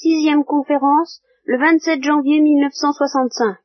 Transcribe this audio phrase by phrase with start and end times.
[0.00, 3.56] sixième conférence, le 27 janvier 1965.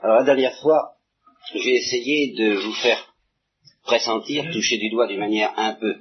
[0.00, 0.96] Alors la dernière fois,
[1.54, 3.14] j'ai essayé de vous faire
[3.82, 5.94] pressentir, toucher du doigt d'une manière un peu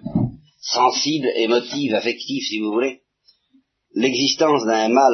[0.59, 3.01] sensible, émotive, affective, si vous voulez,
[3.95, 5.13] l'existence d'un mal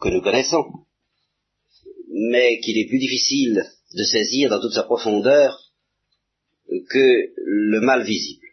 [0.00, 0.64] que nous connaissons,
[2.10, 3.64] mais qu'il est plus difficile
[3.94, 5.58] de saisir dans toute sa profondeur
[6.90, 8.47] que le mal visible.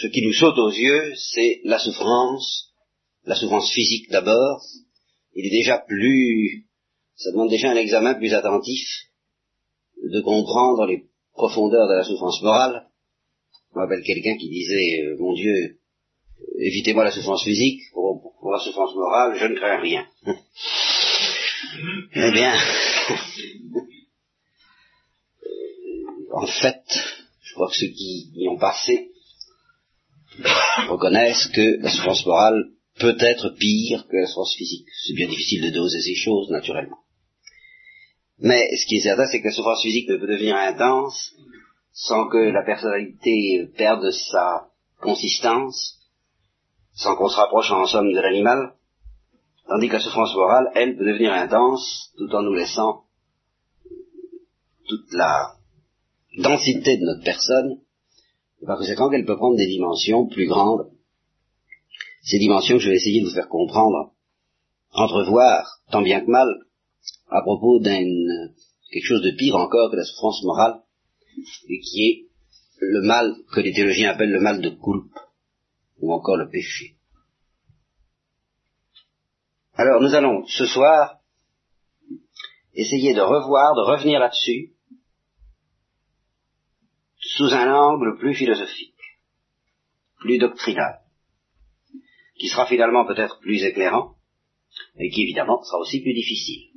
[0.00, 2.72] Ce qui nous saute aux yeux, c'est la souffrance,
[3.24, 4.62] la souffrance physique d'abord.
[5.34, 6.66] Il est déjà plus,
[7.16, 8.88] ça demande déjà un examen plus attentif
[10.02, 12.88] de comprendre les profondeurs de la souffrance morale.
[13.70, 15.78] Je me rappelle quelqu'un qui disait, euh, mon Dieu,
[16.58, 20.06] évitez-moi la souffrance physique, pour, pour, la souffrance morale, je ne crains rien.
[22.14, 22.52] eh bien,
[26.32, 26.82] en fait,
[27.42, 29.13] je crois que ceux qui y ont passé
[30.88, 32.64] reconnaissent que la souffrance morale
[32.98, 34.86] peut être pire que la souffrance physique.
[35.06, 36.98] C'est bien difficile de doser ces choses, naturellement.
[38.38, 41.34] Mais ce qui est certain, c'est que la souffrance physique ne peut devenir intense
[41.92, 44.68] sans que la personnalité perde sa
[45.00, 46.00] consistance,
[46.92, 48.74] sans qu'on se rapproche en somme de l'animal,
[49.68, 53.04] tandis que la souffrance morale, elle, peut devenir intense tout en nous laissant
[54.88, 55.54] toute la
[56.38, 57.78] densité de notre personne,
[58.64, 60.90] et par conséquent qu'elle peut prendre des dimensions plus grandes,
[62.22, 64.14] ces dimensions que je vais essayer de vous faire comprendre,
[64.92, 66.48] entrevoir, tant bien que mal,
[67.28, 68.04] à propos d'un
[68.90, 70.80] quelque chose de pire encore que la souffrance morale,
[71.68, 72.28] et qui est
[72.78, 75.18] le mal que les théologiens appellent le mal de culpe,
[75.98, 76.96] ou encore le péché.
[79.74, 81.18] Alors nous allons ce soir
[82.72, 84.73] essayer de revoir, de revenir là-dessus,
[87.24, 88.94] sous un angle plus philosophique,
[90.18, 91.00] plus doctrinal,
[92.38, 94.16] qui sera finalement peut-être plus éclairant,
[94.98, 96.70] et qui évidemment sera aussi plus difficile.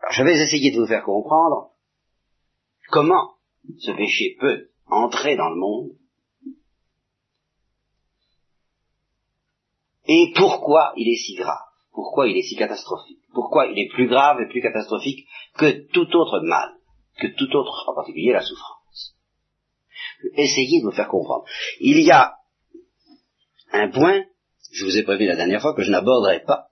[0.00, 1.70] Alors, je vais essayer de vous faire comprendre
[2.90, 3.36] comment
[3.78, 5.90] ce péché peut entrer dans le monde
[10.06, 11.58] et pourquoi il est si grave,
[11.92, 15.26] pourquoi il est si catastrophique, pourquoi il est plus grave et plus catastrophique
[15.56, 16.75] que tout autre mal
[17.18, 19.14] que tout autre, en particulier la souffrance.
[20.36, 21.44] Essayez de vous faire comprendre.
[21.80, 22.34] Il y a
[23.72, 24.24] un point,
[24.72, 26.68] je vous ai prévu la dernière fois, que je n'aborderai pas,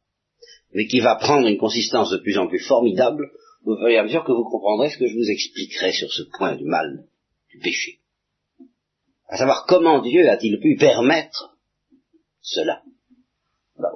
[0.72, 3.30] mais qui va prendre une consistance de plus en plus formidable
[3.64, 6.22] au fur et à mesure que vous comprendrez ce que je vous expliquerai sur ce
[6.36, 7.06] point du mal,
[7.50, 8.00] du péché.
[9.28, 11.56] À savoir comment Dieu a-t-il pu permettre
[12.42, 12.82] cela.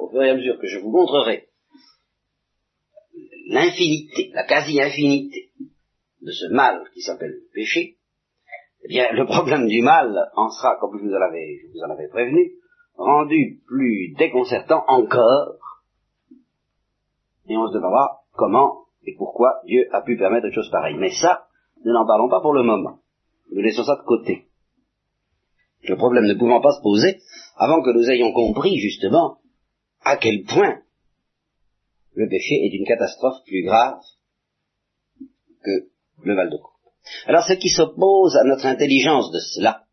[0.00, 1.48] au fur et à mesure que je vous montrerai
[3.48, 5.47] l'infinité, la quasi-infinité
[6.22, 7.96] de ce mal qui s'appelle le péché,
[8.84, 12.52] eh bien, le problème du mal en sera, comme je vous en avais, prévenu,
[12.94, 15.56] rendu plus déconcertant encore,
[17.48, 20.96] et on se demandera comment et pourquoi Dieu a pu permettre une chose pareille.
[20.98, 21.46] Mais ça,
[21.84, 23.00] nous n'en parlons pas pour le moment.
[23.50, 24.46] Nous laissons ça de côté.
[25.82, 27.20] Le problème ne pouvant pas se poser
[27.56, 29.38] avant que nous ayons compris justement
[30.04, 30.82] à quel point
[32.14, 34.00] le péché est une catastrophe plus grave
[35.62, 35.88] que
[36.24, 36.72] le Val de Coupe.
[37.26, 39.84] Alors ce qui s'oppose à notre intelligence de cela,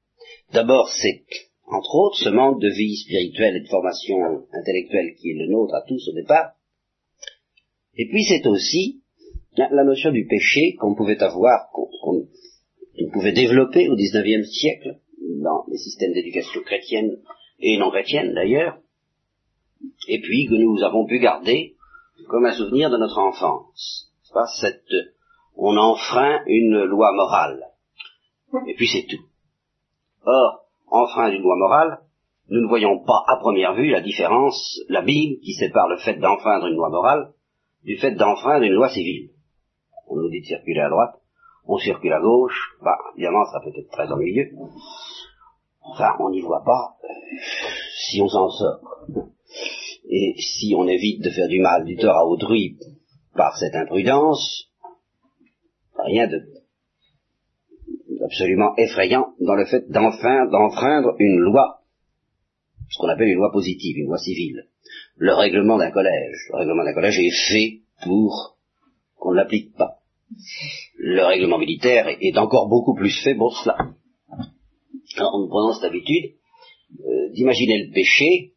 [0.54, 1.24] d'abord c'est,
[1.68, 5.76] entre autres, ce manque de vie spirituelle et de formation intellectuelle qui est le nôtre
[5.76, 6.54] à tous au départ,
[7.98, 9.02] et puis c'est aussi
[9.58, 12.28] la, notion du péché qu'on pouvait avoir, qu'on
[13.14, 15.00] pouvait développer au XIXe siècle,
[15.42, 17.18] dans les systèmes d'éducation chrétienne
[17.60, 18.80] et non chrétienne d'ailleurs,
[20.08, 21.76] et puis que nous avons pu garder
[22.28, 24.12] comme un souvenir de notre enfance.
[24.34, 24.84] Pas cette
[25.58, 27.64] on enfreint une loi morale.
[28.68, 29.24] Et puis c'est tout.
[30.26, 32.00] Or, enfreindre une loi morale,
[32.50, 36.16] nous ne voyons pas à première vue la différence, la Bible qui sépare le fait
[36.16, 37.32] d'enfreindre une loi morale
[37.84, 39.30] du fait d'enfreindre une loi civile.
[40.08, 41.16] On nous dit de circuler à droite,
[41.68, 44.52] on circule à gauche, bah, évidemment, ça peut être très ennuyeux.
[45.82, 47.08] Enfin, on n'y voit pas euh,
[48.10, 49.06] si on s'en sort.
[50.10, 52.78] Et si on évite de faire du mal, du tort à autrui
[53.36, 54.70] par cette imprudence,
[56.06, 56.42] rien de
[58.24, 61.82] absolument effrayant dans le fait d'enfreindre une loi,
[62.90, 64.68] ce qu'on appelle une loi positive, une loi civile.
[65.16, 66.38] Le règlement d'un collège.
[66.52, 68.58] Le règlement d'un collège est fait pour
[69.18, 70.00] qu'on ne l'applique pas.
[70.98, 73.78] Le règlement militaire est encore beaucoup plus fait pour cela.
[75.18, 76.34] Alors, nous prenons cette habitude
[77.00, 78.54] euh, d'imaginer le péché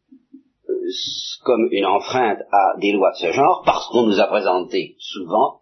[0.67, 0.73] euh,
[1.43, 5.58] comme une enfreinte à des lois de ce genre, parce qu'on nous a présenté souvent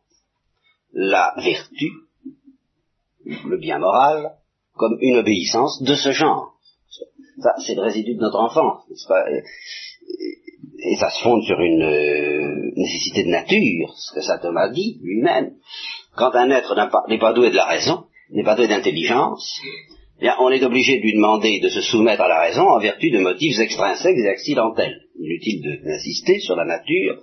[0.97, 1.91] la vertu,
[3.23, 4.31] le bien moral,
[4.75, 6.55] comme une obéissance de ce genre.
[7.39, 9.23] Ça, c'est le résidu de notre enfance, n'est-ce pas?
[10.79, 14.99] Et ça se fonde sur une euh, nécessité de nature, ce que saint Thomas dit
[15.03, 15.53] lui-même.
[16.15, 16.75] Quand un être
[17.07, 19.59] n'est pas doué de la raison, n'est pas doué d'intelligence,
[20.19, 23.11] bien, on est obligé de lui demander de se soumettre à la raison en vertu
[23.11, 25.06] de motifs extrinsèques et accidentels.
[25.19, 27.21] Inutile d'insister sur la nature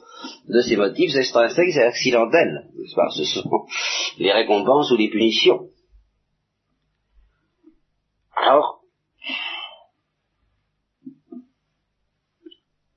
[0.49, 2.69] de ces motifs extrinsèques et accidentels.
[3.17, 3.67] Ce sont
[4.19, 5.69] les récompenses ou les punitions.
[8.37, 8.83] Alors,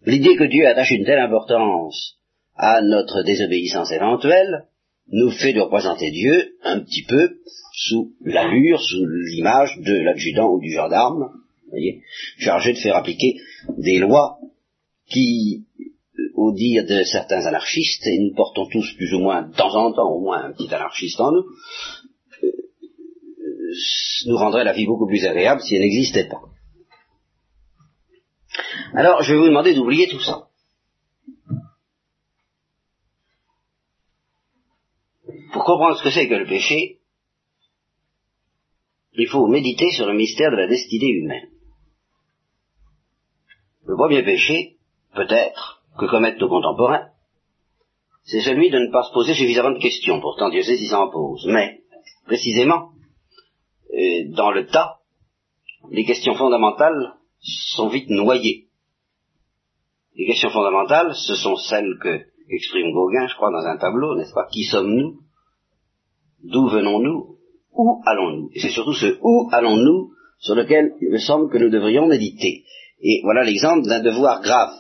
[0.06, 2.18] l'idée que Dieu attache une telle importance
[2.56, 4.68] à notre désobéissance éventuelle
[5.10, 7.38] nous fait de représenter Dieu un petit peu
[7.74, 11.32] sous l'allure, sous l'image de l'adjudant ou du gendarme,
[11.70, 12.02] voyez,
[12.40, 13.36] chargé de faire appliquer
[13.78, 14.40] des lois
[15.08, 15.66] qui,
[16.36, 19.94] au dire de certains anarchistes, et nous portons tous plus ou moins, de temps en
[19.94, 21.46] temps au moins un petit anarchiste en nous,
[22.44, 22.52] euh,
[24.28, 26.42] nous rendrait la vie beaucoup plus agréable si elle n'existait pas.
[28.94, 30.48] Alors, je vais vous demander d'oublier tout ça.
[35.54, 37.00] Pour comprendre ce que c'est que le péché,
[39.14, 41.50] il faut méditer sur le mystère de la destinée humaine.
[43.86, 44.77] Le premier péché,
[45.16, 47.08] peut-être, que commettent nos contemporains,
[48.24, 50.20] c'est celui de ne pas se poser suffisamment de questions.
[50.20, 51.46] Pourtant, Dieu sait s'il s'en pose.
[51.48, 51.82] Mais,
[52.26, 52.92] précisément,
[53.94, 54.98] euh, dans le tas,
[55.92, 58.68] les questions fondamentales sont vite noyées.
[60.16, 64.34] Les questions fondamentales, ce sont celles que exprime Gauguin, je crois, dans un tableau, n'est-ce
[64.34, 64.48] pas?
[64.52, 65.20] Qui sommes-nous?
[66.44, 67.38] D'où venons-nous?
[67.74, 68.50] Où allons-nous?
[68.54, 72.64] Et c'est surtout ce où allons-nous sur lequel il me semble que nous devrions méditer.
[73.02, 74.74] Et voilà l'exemple d'un devoir grave.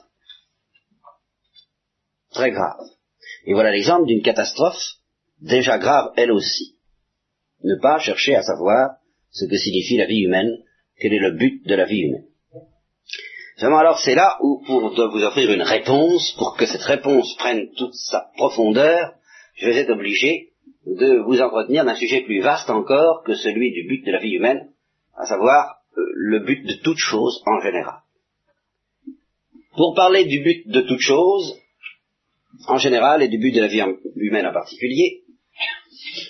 [2.32, 2.80] Très grave.
[3.46, 4.98] Et voilà l'exemple d'une catastrophe
[5.42, 6.76] déjà grave elle aussi.
[7.64, 8.98] Ne pas chercher à savoir
[9.32, 10.64] ce que signifie la vie humaine,
[11.00, 12.26] quel est le but de la vie humaine.
[13.58, 17.72] Seulement alors c'est là où, pour vous offrir une réponse, pour que cette réponse prenne
[17.76, 19.14] toute sa profondeur,
[19.56, 20.52] je vais être obligé
[20.86, 24.36] de vous entretenir d'un sujet plus vaste encore que celui du but de la vie
[24.36, 24.70] humaine,
[25.18, 28.02] à savoir euh, le but de toute chose en général.
[29.76, 31.60] Pour parler du but de toute chose,
[32.68, 33.81] en général, et du but de la vie
[34.15, 35.24] humaine en particulier,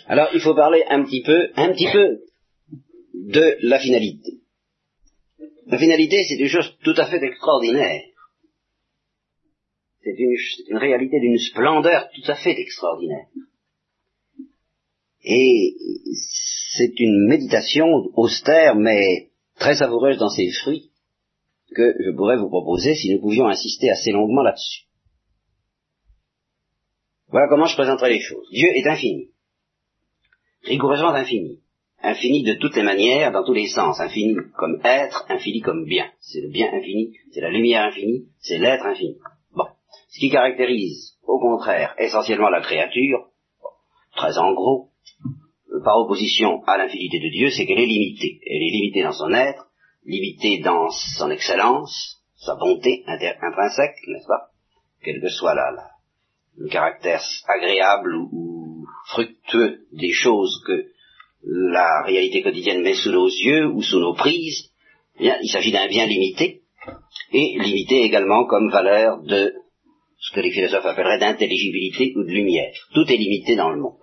[0.07, 2.19] alors il faut parler un petit peu, un petit peu
[3.13, 4.39] de la finalité.
[5.67, 8.03] La finalité, c'est une chose tout à fait extraordinaire.
[10.01, 10.37] C'est une,
[10.69, 13.25] une, réalité d'une splendeur tout à fait extraordinaire.
[15.25, 15.75] Et
[16.77, 20.91] c'est une méditation austère mais très savoureuse dans ses fruits
[21.75, 24.86] que je pourrais vous proposer si nous pouvions insister assez longuement là-dessus.
[27.29, 28.47] Voilà comment je présenterai les choses.
[28.51, 29.31] Dieu est infini,
[30.63, 31.59] rigoureusement infini,
[32.01, 36.09] infini de toutes les manières, dans tous les sens, infini comme être, infini comme bien.
[36.21, 39.17] C'est le bien infini, c'est la lumière infinie, c'est l'être infini.
[39.53, 39.65] Bon,
[40.09, 43.27] ce qui caractérise, au contraire, essentiellement la créature,
[44.15, 44.91] très en gros,
[45.83, 48.39] par opposition à l'infinité de Dieu, c'est qu'elle est limitée.
[48.45, 49.67] Elle est limitée dans son être,
[50.05, 54.51] limitée dans son excellence, sa bonté intrinsèque, n'est-ce pas?
[55.03, 55.71] Quel que soit la,
[56.57, 60.87] le caractère agréable ou, fructueux des choses que
[61.43, 64.71] la réalité quotidienne met sous nos yeux ou sous nos prises,
[65.17, 66.61] eh bien, il s'agit d'un bien limité,
[67.31, 69.53] et limité également comme valeur de
[70.19, 72.73] ce que les philosophes appelleraient d'intelligibilité ou de lumière.
[72.93, 73.97] Tout est limité dans le monde.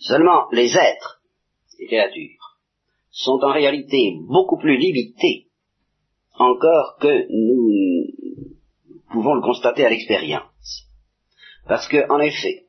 [0.00, 1.20] Seulement, les êtres,
[1.78, 2.56] les créatures,
[3.10, 5.46] sont en réalité beaucoup plus limités
[6.38, 8.06] encore que nous
[9.10, 10.86] pouvons le constater à l'expérience.
[11.66, 12.64] Parce que, en effet,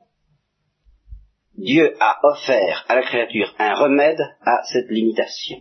[1.57, 5.59] Dieu a offert à la créature un remède à cette limitation.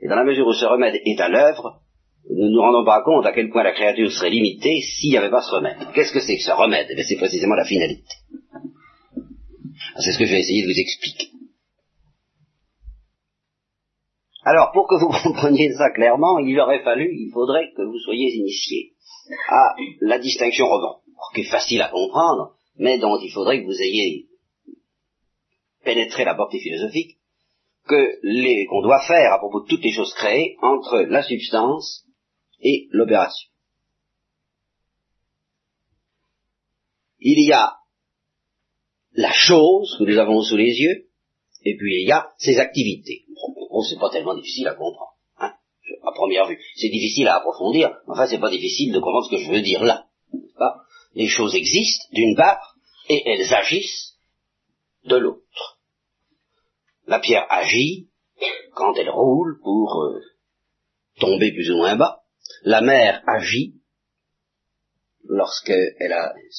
[0.00, 1.80] Et dans la mesure où ce remède est à l'œuvre,
[2.28, 5.16] nous ne nous rendons pas compte à quel point la créature serait limitée s'il n'y
[5.16, 5.78] avait pas ce remède.
[5.94, 6.88] Qu'est-ce que c'est que ce remède?
[6.90, 8.14] Eh C'est précisément la finalité.
[9.94, 11.30] Ah, c'est ce que je vais essayer de vous expliquer.
[14.44, 18.34] Alors, pour que vous compreniez ça clairement, il aurait fallu, il faudrait que vous soyez
[18.36, 18.92] initiés
[19.48, 21.00] à la distinction roman,
[21.34, 24.26] qui est facile à comprendre, mais dont il faudrait que vous ayez
[25.84, 27.18] pénétré la portée philosophique,
[27.86, 32.04] que qu'on doit faire à propos de toutes les choses créées entre la substance
[32.60, 33.48] et l'opération.
[37.20, 37.76] Il y a
[39.12, 41.08] la chose que nous avons sous les yeux,
[41.64, 43.24] et puis il y a ses activités.
[43.70, 45.15] Bon, c'est pas tellement difficile à comprendre,
[46.16, 46.58] première vue.
[46.74, 49.84] C'est difficile à approfondir, enfin c'est pas difficile de comprendre ce que je veux dire
[49.84, 50.06] là.
[51.16, 52.76] Les choses existent, d'une part,
[53.08, 54.18] et elles agissent
[55.04, 55.78] de l'autre.
[57.06, 58.10] La pierre agit
[58.74, 60.20] quand elle roule pour euh,
[61.18, 62.20] tomber plus ou moins bas.
[62.64, 63.76] La mer agit
[65.24, 66.12] lorsqu'elle elle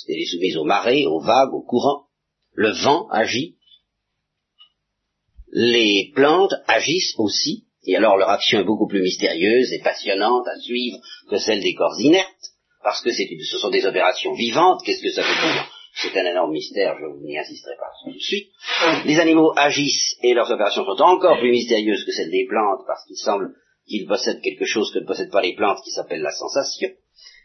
[0.07, 2.07] est soumise aux marées, aux vagues, aux courants.
[2.53, 3.57] Le vent agit.
[5.49, 10.60] Les plantes agissent aussi, et alors leur action est beaucoup plus mystérieuse et passionnante à
[10.60, 10.98] suivre
[11.29, 12.27] que celle des corps inertes,
[12.84, 14.82] parce que ce sont des opérations vivantes.
[14.86, 15.70] Qu'est-ce que ça veut dire?
[15.96, 18.50] C'est un énorme mystère, je n'y insisterai pas tout de suite.
[19.06, 23.03] Les animaux agissent et leurs opérations sont encore plus mystérieuses que celles des plantes, parce
[23.06, 23.56] qu'il semble
[23.88, 26.89] qu'ils possèdent quelque chose que ne possèdent pas les plantes qui s'appelle la sensation.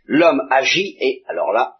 [0.05, 1.77] L'homme agit et, alors là,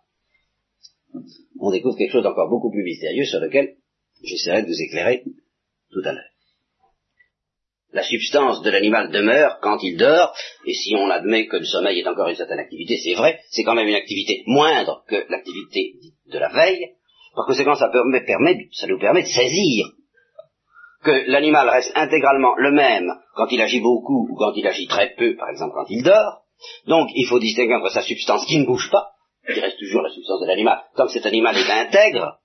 [1.61, 3.76] on découvre quelque chose d'encore beaucoup plus mystérieux sur lequel
[4.23, 5.25] j'essaierai de vous éclairer
[5.90, 6.31] tout à l'heure.
[7.92, 10.34] La substance de l'animal demeure quand il dort,
[10.64, 13.64] et si on admet que le sommeil est encore une certaine activité, c'est vrai, c'est
[13.64, 15.96] quand même une activité moindre que l'activité
[16.26, 16.94] de la veille.
[17.34, 19.87] Par conséquent, ça, nous permet de saisir
[21.04, 25.14] que l'animal reste intégralement le même quand il agit beaucoup ou quand il agit très
[25.14, 26.44] peu, par exemple quand il dort.
[26.87, 29.11] Donc, il faut distinguer entre sa substance qui ne bouge pas,
[29.52, 32.38] qui reste toujours la substance de l'animal, tant que cet animal est intègre,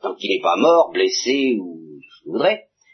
[0.00, 2.38] tant qu'il n'est pas mort, blessé ou ce que vous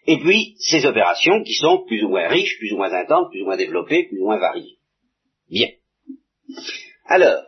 [0.09, 3.43] et puis ces opérations qui sont plus ou moins riches, plus ou moins intenses, plus
[3.43, 4.79] ou moins développées, plus ou moins variées.
[5.51, 5.69] Bien.
[7.05, 7.45] Alors,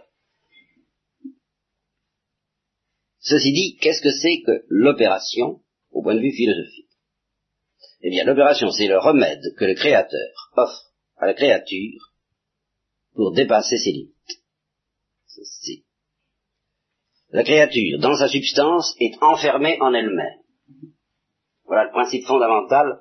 [3.18, 6.90] ceci dit, qu'est-ce que c'est que l'opération au point de vue philosophique?
[8.02, 12.12] Eh bien, l'opération, c'est le remède que le Créateur offre à la créature
[13.14, 14.14] pour dépasser ses limites.
[17.30, 20.40] La créature, dans sa substance, est enfermée en elle-même.
[21.70, 23.00] Voilà le principe fondamental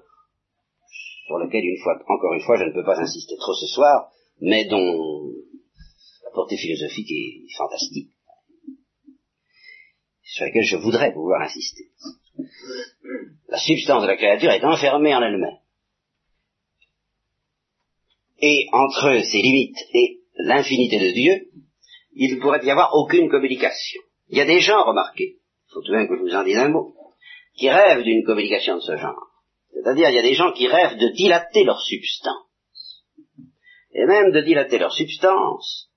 [1.26, 4.12] sur lequel, une fois, encore une fois, je ne peux pas insister trop ce soir,
[4.42, 5.34] mais dont
[6.24, 8.12] la portée philosophique est fantastique,
[10.22, 11.90] sur lequel je voudrais pouvoir insister.
[13.48, 15.58] La substance de la créature est enfermée en elle-même.
[18.38, 21.50] Et entre ses limites et l'infinité de Dieu,
[22.14, 24.02] il ne pourrait y avoir aucune communication.
[24.28, 26.70] Il y a des gens, remarquez, il faut tout que je vous en dise un
[26.70, 26.94] mot,
[27.60, 29.28] qui rêvent d'une communication de ce genre.
[29.74, 33.06] C'est-à-dire, il y a des gens qui rêvent de dilater leur substance.
[33.92, 35.90] Et même de dilater leur substance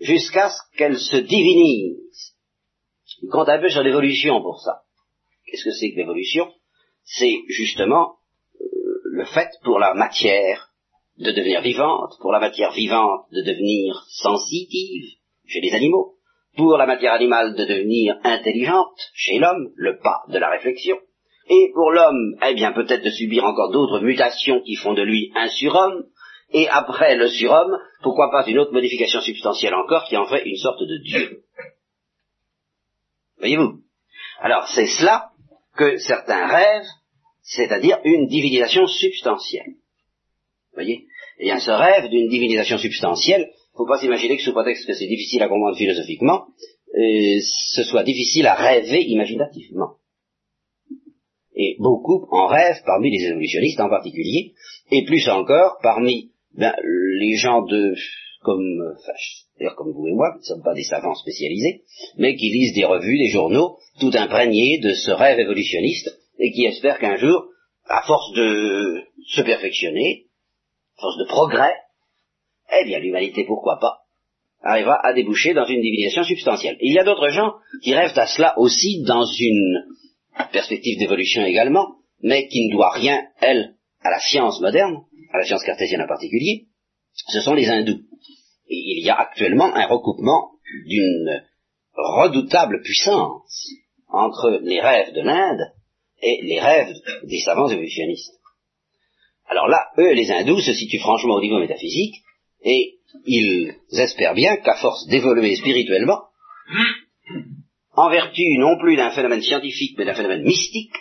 [0.00, 2.34] jusqu'à ce qu'elle se divinise.
[3.22, 4.82] Ils comptent un peu sur l'évolution pour ça.
[5.46, 6.52] Qu'est-ce que c'est que l'évolution?
[7.04, 8.16] C'est justement
[8.60, 10.70] euh, le fait pour la matière
[11.18, 15.04] de devenir vivante, pour la matière vivante de devenir sensitive
[15.46, 16.15] chez les animaux,
[16.56, 20.98] pour la matière animale de devenir intelligente chez l'homme, le pas de la réflexion,
[21.48, 25.30] et pour l'homme, eh bien peut-être de subir encore d'autres mutations qui font de lui
[25.36, 26.06] un surhomme,
[26.50, 30.56] et après le surhomme, pourquoi pas une autre modification substantielle encore qui en fait une
[30.56, 31.42] sorte de Dieu.
[33.38, 33.80] Voyez-vous?
[34.40, 35.30] Alors c'est cela
[35.76, 36.86] que certains rêvent,
[37.42, 39.74] c'est-à-dire une divinisation substantielle.
[40.72, 41.06] Voyez?
[41.38, 44.94] Eh bien ce rêve d'une divinisation substantielle ne faut pas s'imaginer que sous prétexte que
[44.94, 46.46] c'est difficile à comprendre philosophiquement,
[46.94, 47.40] euh,
[47.74, 49.96] ce soit difficile à rêver imaginativement.
[51.54, 54.54] Et beaucoup en rêvent parmi les évolutionnistes en particulier,
[54.90, 57.94] et plus encore parmi ben, les gens de
[58.42, 61.82] comme enfin, comme vous et moi, qui ne sommes pas des savants spécialisés,
[62.16, 66.64] mais qui lisent des revues, des journaux, tout imprégnés de ce rêve évolutionniste, et qui
[66.64, 67.48] espèrent qu'un jour,
[67.88, 70.26] à force de se perfectionner,
[70.96, 71.74] à force de progrès,
[72.80, 73.98] eh bien l'humanité, pourquoi pas,
[74.62, 76.76] arrivera à déboucher dans une divinisation substantielle.
[76.80, 79.84] il y a d'autres gens qui rêvent à cela aussi dans une
[80.52, 85.02] perspective d'évolution également, mais qui ne doit rien, elle, à la science moderne,
[85.32, 86.66] à la science cartésienne en particulier,
[87.14, 88.00] ce sont les hindous.
[88.68, 90.50] Et il y a actuellement un recoupement
[90.86, 91.42] d'une
[91.94, 93.68] redoutable puissance
[94.08, 95.72] entre les rêves de l'Inde
[96.22, 98.34] et les rêves des savants évolutionnistes.
[99.48, 102.16] Alors là, eux, les hindous, se situent franchement au niveau métaphysique,
[102.62, 106.22] et ils espèrent bien qu'à force d'évoluer spirituellement,
[107.92, 110.92] en vertu non plus d'un phénomène scientifique, mais d'un phénomène mystique,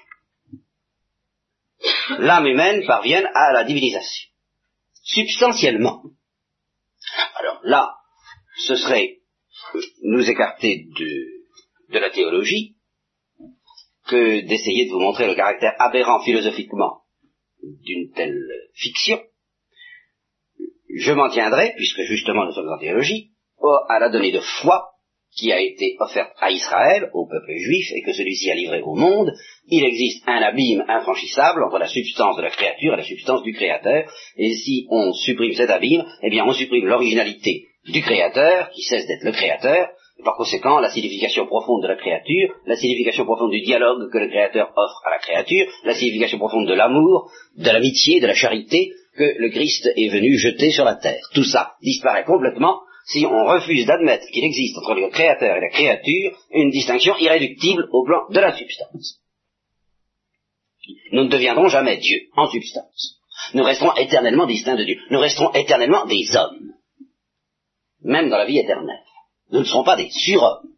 [2.19, 4.29] l'âme humaine parvienne à la divinisation.
[5.03, 6.03] Substantiellement.
[7.35, 7.95] Alors là,
[8.57, 9.19] ce serait
[10.03, 12.75] nous écarter de, la théologie
[14.07, 17.03] que d'essayer de vous montrer le caractère aberrant philosophiquement
[17.61, 18.37] d'une telle
[18.73, 19.21] fiction,
[20.95, 23.31] je m'en tiendrai, puisque justement nous sommes en théologie,
[23.89, 24.89] à la donnée de foi
[25.35, 28.95] qui a été offerte à Israël, au peuple juif, et que celui-ci a livré au
[28.95, 29.31] monde,
[29.67, 33.53] il existe un abîme infranchissable entre la substance de la créature et la substance du
[33.53, 38.83] créateur, et si on supprime cet abîme, eh bien on supprime l'originalité du créateur, qui
[38.83, 43.25] cesse d'être le créateur, et par conséquent la signification profonde de la créature, la signification
[43.25, 47.29] profonde du dialogue que le créateur offre à la créature, la signification profonde de l'amour,
[47.57, 51.21] de l'amitié, de la charité, que le Christ est venu jeter sur la terre.
[51.33, 55.69] Tout ça disparaît complètement si on refuse d'admettre qu'il existe entre le créateur et la
[55.69, 59.21] créature une distinction irréductible au plan de la substance.
[61.11, 63.19] Nous ne deviendrons jamais Dieu en substance.
[63.53, 64.97] Nous resterons éternellement distincts de Dieu.
[65.11, 66.73] Nous resterons éternellement des hommes.
[68.01, 69.03] Même dans la vie éternelle.
[69.51, 70.74] Nous ne serons pas des surhommes.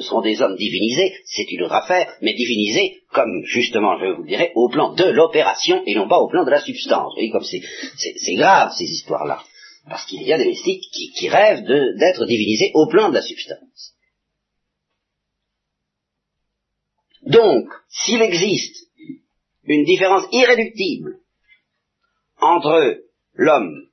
[0.00, 4.28] Serons des hommes divinisés, c'est une autre affaire, mais divinisés, comme justement je vous le
[4.28, 7.12] dirai, au plan de l'opération et non pas au plan de la substance.
[7.12, 9.42] Vous voyez comme c'est grave ces histoires-là.
[9.88, 13.94] Parce qu'il y a des mystiques qui, rêvent d'être divinisés au plan de la substance.
[17.22, 18.88] Donc, s'il existe
[19.64, 21.18] une différence irréductible
[22.40, 23.02] entre
[23.34, 23.88] l'homme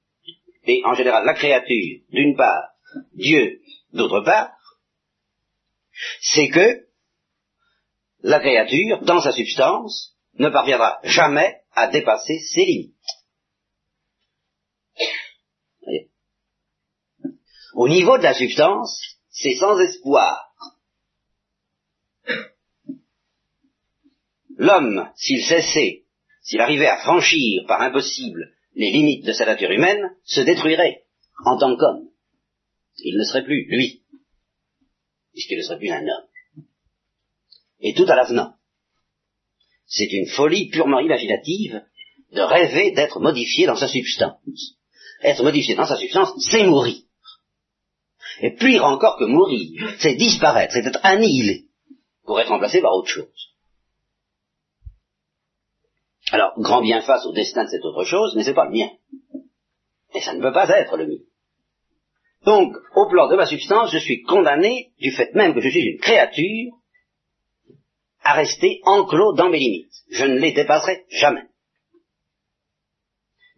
[0.65, 2.69] et en général la créature, d'une part,
[3.13, 3.59] Dieu,
[3.93, 4.51] d'autre part,
[6.21, 6.85] c'est que
[8.21, 12.95] la créature, dans sa substance, ne parviendra jamais à dépasser ses limites.
[17.73, 20.49] Au niveau de la substance, c'est sans espoir.
[24.57, 26.03] L'homme, s'il cessait,
[26.41, 31.03] s'il arrivait à franchir par impossible les limites de sa nature humaine, se détruirait
[31.45, 32.09] en tant qu'homme.
[32.97, 33.98] Il ne serait plus, lui,
[35.39, 36.27] puisqu'il ne serait plus un homme.
[37.79, 38.55] Et tout à l'avenant.
[39.85, 41.81] C'est une folie purement imaginative
[42.33, 44.75] de rêver d'être modifié dans sa substance.
[45.23, 46.97] Être modifié dans sa substance, c'est mourir.
[48.41, 51.67] Et pire encore que mourir, c'est disparaître, c'est être annihilé,
[52.25, 53.55] pour être remplacé par autre chose.
[56.31, 58.89] Alors, grand bien face au destin de cette autre chose, mais c'est pas le mien.
[60.13, 61.23] Et ça ne peut pas être le mien.
[62.45, 65.81] Donc, au plan de ma substance, je suis condamné, du fait même que je suis
[65.81, 66.71] une créature,
[68.23, 69.93] à rester enclos dans mes limites.
[70.11, 71.43] Je ne les dépasserai jamais.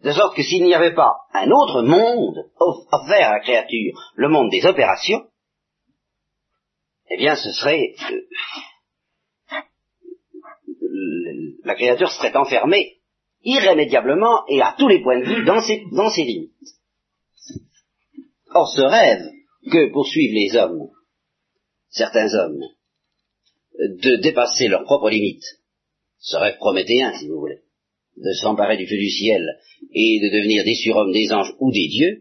[0.02, 4.28] De sorte que s'il n'y avait pas un autre monde offert à la créature, le
[4.28, 5.24] monde des opérations,
[7.10, 7.94] eh bien ce serait...
[9.52, 9.58] Euh,
[11.64, 12.98] la créature serait enfermée
[13.44, 16.52] irrémédiablement et à tous les points de vue dans ses, dans ses limites.
[18.54, 19.30] Or ce rêve
[19.70, 20.88] que poursuivent les hommes,
[21.90, 22.62] certains hommes,
[23.78, 25.44] de dépasser leurs propres limites,
[26.18, 27.60] ce rêve prométhéen si vous voulez,
[28.16, 29.58] de s'emparer du feu du ciel
[29.92, 32.20] et de devenir des surhommes, des anges ou des dieux,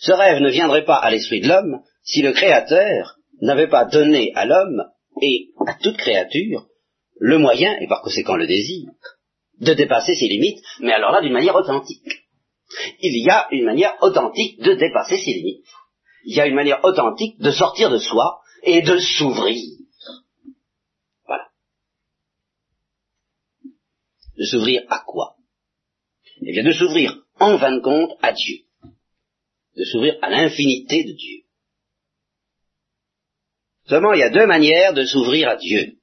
[0.00, 4.32] ce rêve ne viendrait pas à l'esprit de l'homme si le Créateur n'avait pas donné
[4.34, 4.84] à l'homme
[5.20, 6.66] et à toute créature
[7.18, 8.88] le moyen, et par conséquent le désir,
[9.60, 12.21] de dépasser ses limites, mais alors là d'une manière authentique.
[13.00, 15.66] Il y a une manière authentique de dépasser ses limites.
[16.24, 19.58] Il y a une manière authentique de sortir de soi et de s'ouvrir
[24.36, 25.36] De s'ouvrir à quoi?
[26.44, 28.58] Eh bien de s'ouvrir en fin de compte à Dieu.
[29.76, 31.42] De s'ouvrir à l'infinité de Dieu.
[33.86, 35.98] Seulement, il y a deux manières de s'ouvrir à Dieu.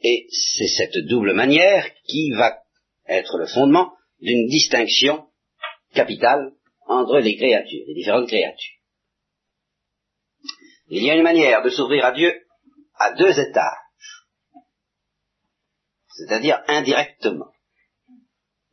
[0.00, 2.58] Et c'est cette double manière qui va
[3.08, 5.26] être le fondement d'une distinction
[5.96, 6.52] capitale
[6.86, 8.76] entre les créatures, les différentes créatures.
[10.88, 12.32] Il y a une manière de s'ouvrir à Dieu
[12.94, 14.22] à deux étages,
[16.08, 17.50] c'est-à-dire indirectement.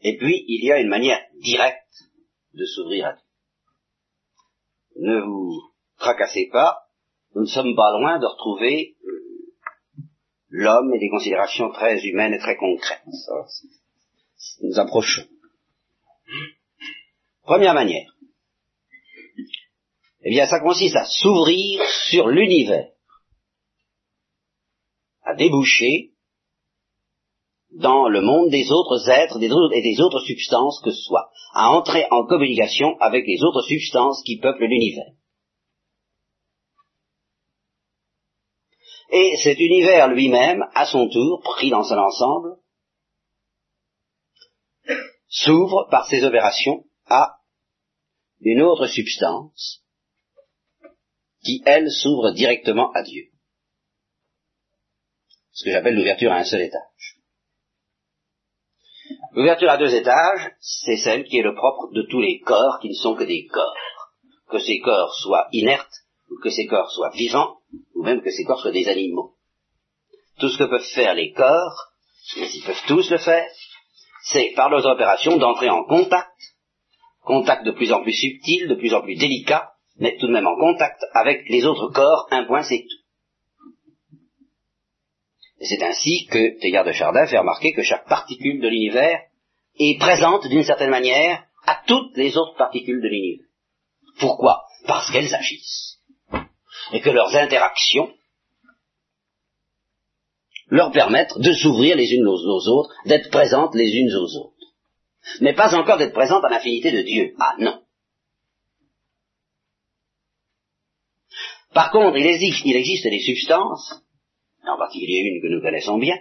[0.02, 2.04] Et puis, il y a une manière directe
[2.54, 3.24] de s'ouvrir à Dieu.
[4.98, 6.84] Ne vous tracassez pas,
[7.34, 8.96] nous ne sommes pas loin de retrouver
[10.50, 13.02] l'homme et des considérations très humaines et très concrètes.
[14.62, 15.28] Nous approchons.
[17.44, 18.10] Première manière.
[20.26, 22.90] Eh bien, ça consiste à s'ouvrir sur l'univers,
[25.24, 26.12] à déboucher
[27.72, 32.06] dans le monde des autres êtres et des autres substances que ce soit, à entrer
[32.12, 35.12] en communication avec les autres substances qui peuplent l'univers.
[39.12, 42.56] Et cet univers lui-même, à son tour, pris dans son ensemble,
[45.28, 47.40] s'ouvre par ses opérations à
[48.42, 49.84] une autre substance
[51.44, 53.26] qui, elle, s'ouvre directement à Dieu.
[55.52, 57.20] Ce que j'appelle l'ouverture à un seul étage.
[59.34, 62.90] L'ouverture à deux étages, c'est celle qui est le propre de tous les corps qui
[62.90, 63.76] ne sont que des corps.
[64.50, 65.94] Que ces corps soient inertes,
[66.30, 67.58] ou que ces corps soient vivants,
[67.96, 69.36] ou même que ces corps soient des animaux.
[70.40, 71.94] Tout ce que peuvent faire les corps,
[72.38, 73.50] mais ils peuvent tous le faire,
[74.26, 76.32] c'est par leurs opérations d'entrer en contact,
[77.24, 80.48] contact de plus en plus subtil, de plus en plus délicat, mais tout de même
[80.48, 83.04] en contact avec les autres corps, un point c'est tout.
[85.60, 89.22] Et c'est ainsi que Teilhard de Chardin fait remarquer que chaque particule de l'univers
[89.80, 93.46] est présente d'une certaine manière à toutes les autres particules de l'univers.
[94.20, 94.64] Pourquoi?
[94.86, 96.00] Parce qu'elles agissent.
[96.92, 98.12] Et que leurs interactions
[100.68, 104.53] leur permettent de s'ouvrir les unes aux autres, d'être présentes les unes aux autres.
[105.42, 107.34] Mais pas encore d'être présentes à l'infinité de Dieu.
[107.40, 107.84] Ah non.
[111.74, 114.04] Par contre, il existe, il existe des substances,
[114.64, 116.18] en particulier une que nous connaissons bien,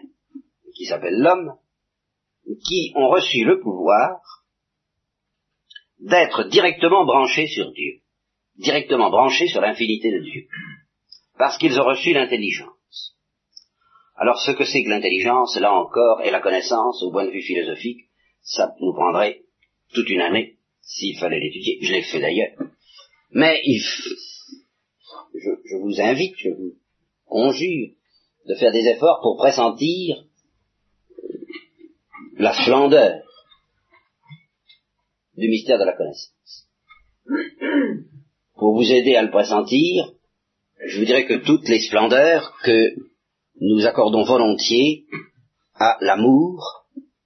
[0.75, 1.59] qui s'appelle l'homme,
[2.67, 4.21] qui ont reçu le pouvoir
[6.01, 8.01] d'être directement branchés sur Dieu,
[8.57, 10.47] directement branchés sur l'infinité de Dieu,
[11.39, 13.17] parce qu'ils ont reçu l'intelligence.
[14.17, 17.43] Alors ce que c'est que l'intelligence, là encore, et la connaissance, au point de vue
[17.43, 18.09] philosophique,
[18.43, 19.43] ça nous prendrait
[19.95, 21.79] toute une année s'il fallait l'étudier.
[21.81, 22.57] Je l'ai fait d'ailleurs.
[23.31, 26.75] Mais je, je vous invite, je vous
[27.27, 27.89] conjure
[28.47, 30.25] de faire des efforts pour pressentir
[32.37, 33.23] la splendeur
[35.37, 36.69] du mystère de la connaissance.
[38.57, 40.13] Pour vous aider à le pressentir,
[40.87, 42.95] je vous dirais que toutes les splendeurs que
[43.61, 45.07] nous accordons volontiers
[45.75, 46.82] à l'amour,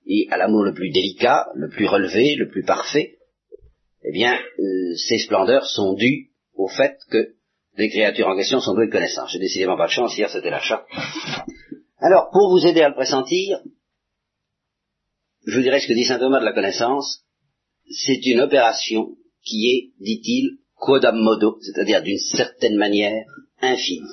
[0.07, 3.19] et à l'amour le plus délicat, le plus relevé, le plus parfait,
[4.05, 7.35] eh bien, euh, ces splendeurs sont dues au fait que
[7.77, 9.31] les créatures en question sont douées de connaissance.
[9.33, 10.87] J'ai décidément pas de chance, hier c'était l'achat.
[11.99, 13.61] Alors, pour vous aider à le pressentir,
[15.45, 17.25] je vous dirais ce que dit saint Thomas de la connaissance,
[17.91, 23.25] c'est une opération qui est, dit-il, quodam modo, c'est-à-dire d'une certaine manière
[23.61, 24.07] infinie.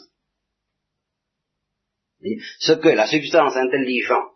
[2.60, 4.33] Ce que la substance intelligente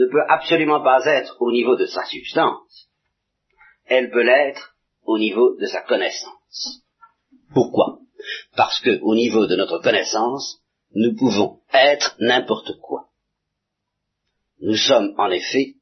[0.00, 2.88] ne peut absolument pas être au niveau de sa substance,
[3.86, 6.82] elle peut l'être au niveau de sa connaissance.
[7.52, 7.98] Pourquoi?
[8.56, 10.60] Parce que au niveau de notre connaissance,
[10.94, 13.08] nous pouvons être n'importe quoi.
[14.60, 15.74] Nous sommes en effet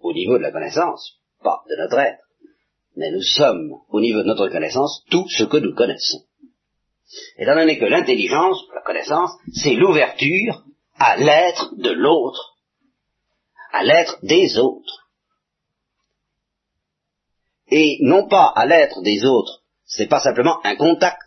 [0.00, 2.24] au niveau de la connaissance, pas de notre être,
[2.96, 6.24] mais nous sommes au niveau de notre connaissance tout ce que nous connaissons.
[7.36, 10.64] Étant donné que l'intelligence, la connaissance, c'est l'ouverture
[10.96, 12.49] à l'être de l'autre,
[13.72, 15.08] à l'être des autres.
[17.70, 21.22] Et non pas à l'être des autres, c'est pas simplement un contact,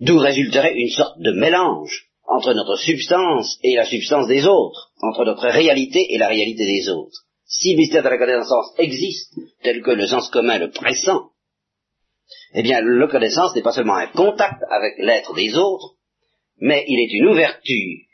[0.00, 5.24] d'où résulterait une sorte de mélange entre notre substance et la substance des autres, entre
[5.24, 7.24] notre réalité et la réalité des autres.
[7.46, 11.30] Si le mystère de la connaissance existe, tel que le sens commun le pressent,
[12.54, 15.94] eh bien, la connaissance n'est pas seulement un contact avec l'être des autres,
[16.58, 18.05] mais il est une ouverture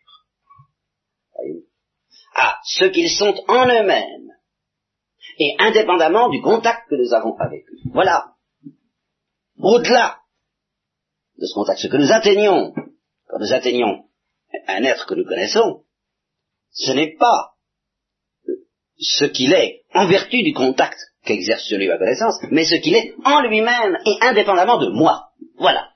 [2.35, 4.33] à ce qu'ils sont en eux-mêmes,
[5.38, 7.90] et indépendamment du contact que nous avons avec eux.
[7.92, 8.33] Voilà.
[9.59, 10.18] Au-delà
[11.38, 12.73] de ce contact, ce que nous atteignons,
[13.29, 14.05] quand nous atteignons
[14.66, 15.85] un être que nous connaissons,
[16.73, 17.53] ce n'est pas
[18.99, 22.95] ce qu'il est en vertu du contact qu'exerce sur lui la connaissance, mais ce qu'il
[22.95, 25.31] est en lui-même et indépendamment de moi.
[25.57, 25.90] Voilà.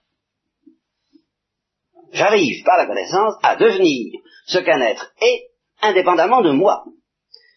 [2.12, 5.50] J'arrive par la connaissance à devenir ce qu'un être est
[5.88, 6.84] indépendamment de moi.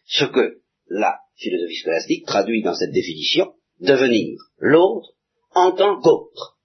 [0.05, 5.09] Ce que la philosophie scolastique traduit dans cette définition, devenir l'autre
[5.51, 6.57] en tant qu'autre.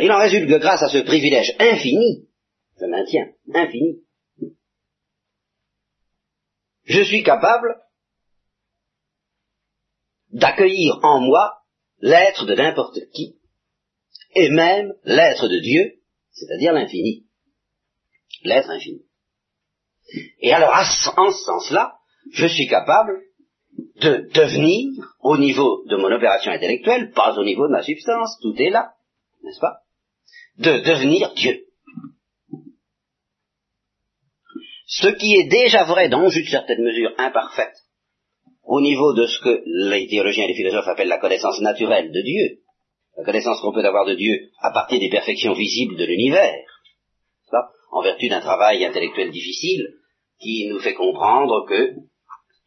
[0.00, 2.28] Il en résulte que grâce à ce privilège infini,
[2.80, 4.02] je maintiens, infini,
[6.84, 7.80] je suis capable
[10.30, 11.62] d'accueillir en moi
[12.00, 13.38] l'être de n'importe qui,
[14.34, 17.23] et même l'être de Dieu, c'est-à-dire l'infini,
[18.44, 19.02] l'être infini.
[20.40, 20.72] Et alors,
[21.16, 21.94] en ce sens-là,
[22.32, 23.20] je suis capable
[24.00, 28.54] de devenir, au niveau de mon opération intellectuelle, pas au niveau de ma substance, tout
[28.58, 28.92] est là,
[29.42, 29.78] n'est-ce pas
[30.58, 31.64] De devenir Dieu.
[34.86, 37.74] Ce qui est déjà vrai dans une certaine mesure imparfaite,
[38.62, 42.20] au niveau de ce que les théologiens et les philosophes appellent la connaissance naturelle de
[42.22, 42.60] Dieu,
[43.16, 46.64] la connaissance qu'on peut avoir de Dieu à partir des perfections visibles de l'univers,
[47.94, 49.94] en vertu d'un travail intellectuel difficile
[50.40, 51.94] qui nous fait comprendre que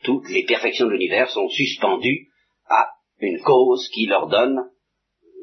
[0.04, 2.30] toutes les perfections de l'univers sont suspendues
[2.70, 4.70] à une cause qui leur donne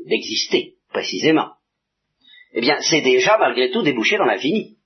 [0.07, 1.51] d'exister, précisément.
[2.55, 4.79] Eh bien, c'est déjà malgré tout débouché dans l'infini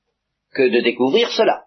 [0.52, 1.66] que de découvrir cela.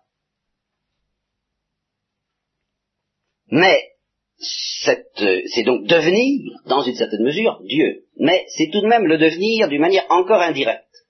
[3.48, 3.92] Mais
[4.40, 8.08] c'est donc devenir, dans une certaine mesure, Dieu.
[8.18, 11.06] Mais c'est tout de même le devenir d'une manière encore indirecte.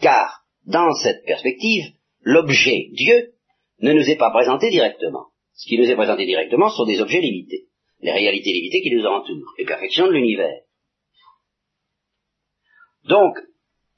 [0.00, 1.84] Car, dans cette perspective,
[2.22, 3.32] l'objet Dieu
[3.80, 5.26] ne nous est pas présenté directement.
[5.54, 7.66] Ce qui nous est présenté directement sont des objets limités,
[8.00, 10.60] les réalités limitées qui nous entourent, les perfections de l'univers.
[13.04, 13.36] Donc,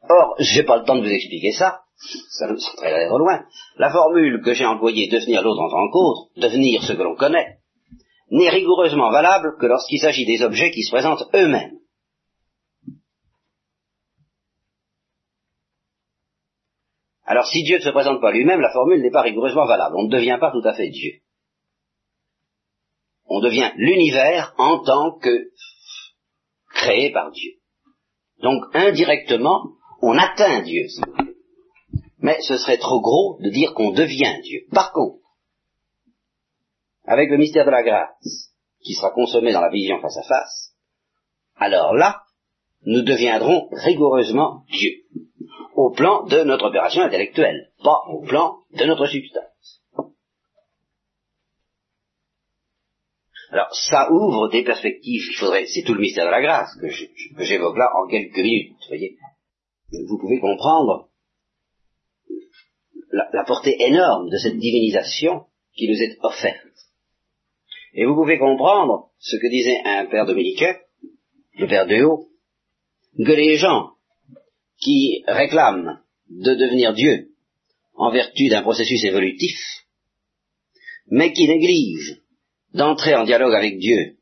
[0.08, 1.82] or, j'ai pas le temps de vous expliquer ça,
[2.30, 3.44] ça nous entraînerait trop loin.
[3.76, 7.58] La formule que j'ai employée, devenir l'autre en tant qu'autre, devenir ce que l'on connaît,
[8.30, 11.78] n'est rigoureusement valable que lorsqu'il s'agit des objets qui se présentent eux-mêmes.
[17.32, 19.96] Alors si Dieu ne se présente pas lui-même, la formule n'est pas rigoureusement valable.
[19.96, 21.12] On ne devient pas tout à fait Dieu.
[23.24, 25.48] On devient l'univers en tant que
[26.74, 27.52] créé par Dieu.
[28.42, 29.62] Donc indirectement,
[30.02, 30.82] on atteint Dieu.
[32.18, 34.66] Mais ce serait trop gros de dire qu'on devient Dieu.
[34.70, 35.24] Par contre,
[37.06, 38.52] avec le mystère de la grâce,
[38.84, 40.74] qui sera consommé dans la vision face à face,
[41.56, 42.24] alors là,
[42.84, 44.90] nous deviendrons rigoureusement Dieu,
[45.74, 49.82] au plan de notre opération intellectuelle, pas au plan de notre substance.
[53.50, 57.44] Alors, ça ouvre des perspectives, il faudrait, c'est tout le mystère de la grâce que
[57.44, 59.18] j'évoque là en quelques minutes, vous voyez.
[60.08, 61.10] Vous pouvez comprendre
[63.12, 65.44] la, portée énorme de cette divinisation
[65.76, 66.66] qui nous est offerte.
[67.92, 70.74] Et vous pouvez comprendre ce que disait un père dominicain,
[71.58, 72.28] le père haut,
[73.18, 73.90] que les gens
[74.82, 77.30] qui réclament de devenir Dieu
[77.94, 79.58] en vertu d'un processus évolutif,
[81.06, 82.20] mais qui négligent
[82.74, 84.16] d'entrer en dialogue avec Dieu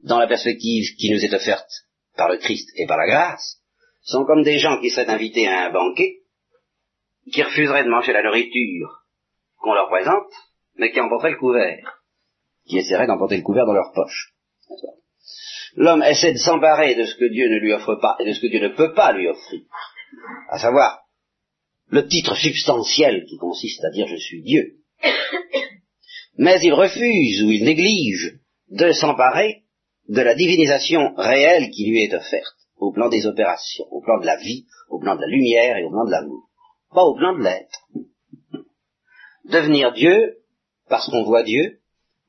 [0.00, 1.70] dans la perspective qui nous est offerte
[2.16, 3.60] par le Christ et par la grâce,
[4.02, 6.22] sont comme des gens qui seraient invités à un banquet,
[7.32, 9.04] qui refuseraient de manger la nourriture
[9.58, 10.32] qu'on leur présente,
[10.76, 12.02] mais qui emporteraient le couvert,
[12.66, 14.34] qui essaieraient d'emporter le couvert dans leur poche.
[15.76, 18.40] L'homme essaie de s'emparer de ce que Dieu ne lui offre pas et de ce
[18.40, 19.62] que Dieu ne peut pas lui offrir,
[20.50, 21.02] à savoir
[21.88, 24.76] le titre substantiel qui consiste à dire je suis Dieu,
[26.36, 28.38] mais il refuse ou il néglige
[28.70, 29.64] de s'emparer
[30.08, 34.26] de la divinisation réelle qui lui est offerte, au plan des opérations, au plan de
[34.26, 36.50] la vie, au plan de la lumière et au plan de l'amour,
[36.94, 37.88] pas au plan de l'être.
[39.44, 40.38] Devenir Dieu
[40.88, 41.80] parce qu'on voit Dieu,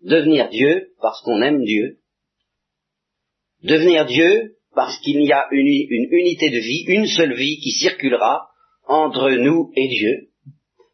[0.02, 2.00] devenir Dieu parce qu'on aime Dieu,
[3.64, 5.68] devenir Dieu parce qu'il y a une,
[6.12, 8.50] unité de vie, une seule vie qui circulera
[8.86, 10.30] entre nous et Dieu.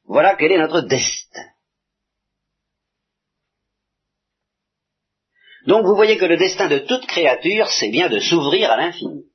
[0.05, 1.45] Voilà quel est notre destin.
[5.67, 9.25] Donc vous voyez que le destin de toute créature, c'est bien de s'ouvrir à l'infini.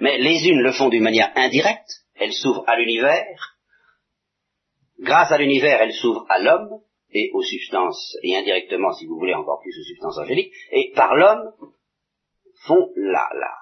[0.00, 3.56] Mais les unes le font d'une manière indirecte, elles s'ouvrent à l'univers.
[5.00, 9.34] Grâce à l'univers, elles s'ouvrent à l'homme et aux substances, et indirectement, si vous voulez,
[9.34, 11.52] encore plus aux substances angéliques, et par l'homme
[12.66, 13.54] font la, la,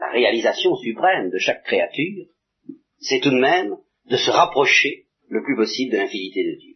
[0.00, 2.26] la réalisation suprême de chaque créature,
[3.00, 6.74] c'est tout de même de se rapprocher le plus possible de l'infinité de Dieu.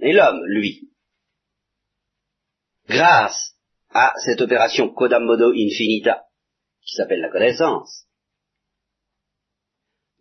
[0.00, 0.90] Et l'homme, lui,
[2.88, 3.56] grâce
[3.90, 6.24] à cette opération Codamodo Infinita,
[6.82, 8.06] qui s'appelle la connaissance,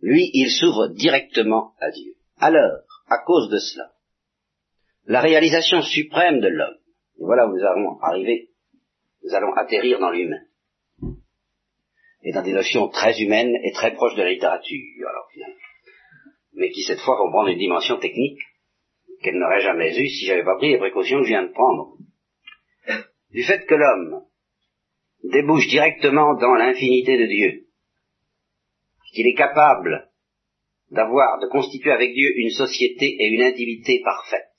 [0.01, 2.15] lui, il s'ouvre directement à Dieu.
[2.37, 3.91] Alors, à cause de cela,
[5.05, 6.77] la réalisation suprême de l'homme,
[7.17, 8.50] et voilà où nous allons arriver,
[9.23, 10.41] nous allons atterrir dans l'humain,
[12.23, 14.79] et dans des notions très humaines et très proches de la littérature,
[15.09, 15.27] alors
[16.53, 18.39] mais qui cette fois vont prendre une dimension technique
[19.21, 21.97] qu'elle n'aurait jamais eue si j'avais pas pris les précautions que je viens de prendre.
[23.31, 24.25] Du fait que l'homme
[25.23, 27.67] débouche directement dans l'infinité de Dieu,
[29.13, 30.09] qu'il est capable
[30.89, 34.49] d'avoir, de constituer avec Dieu une société et une intimité parfaite,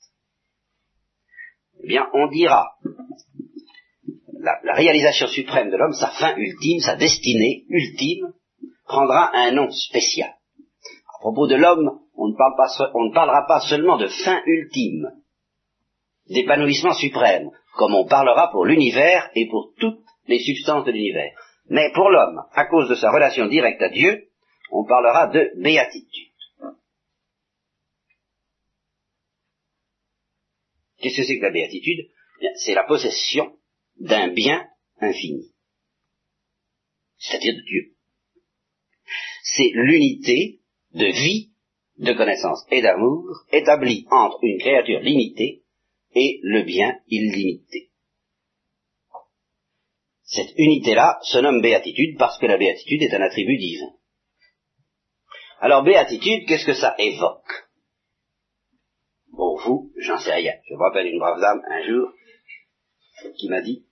[1.83, 2.65] eh bien, on dira,
[4.43, 8.33] la, réalisation suprême de l'homme, sa fin ultime, sa destinée ultime,
[8.85, 10.29] prendra un nom spécial.
[10.29, 15.09] À propos de l'homme, on, on ne parlera pas seulement de fin ultime,
[16.29, 21.31] d'épanouissement suprême, comme on parlera pour l'univers et pour toutes les substances de l'univers.
[21.69, 24.27] Mais pour l'homme, à cause de sa relation directe à Dieu,
[24.71, 26.33] on parlera de béatitude.
[30.99, 32.09] Qu'est-ce que c'est que la béatitude?
[32.55, 33.53] C'est la possession
[33.97, 34.67] d'un bien
[34.99, 35.53] infini,
[37.17, 37.95] c'est-à-dire de Dieu.
[39.43, 40.61] C'est l'unité
[40.93, 41.51] de vie,
[41.97, 45.63] de connaissance et d'amour établie entre une créature limitée
[46.15, 47.91] et le bien illimité.
[50.23, 53.93] Cette unité-là se nomme béatitude parce que la béatitude est un attribut divin.
[55.59, 57.69] Alors béatitude, qu'est-ce que ça évoque?
[59.31, 60.53] Pour vous, j'en sais rien.
[60.67, 62.11] Je me rappelle une brave dame un jour
[63.37, 63.85] qui m'a dit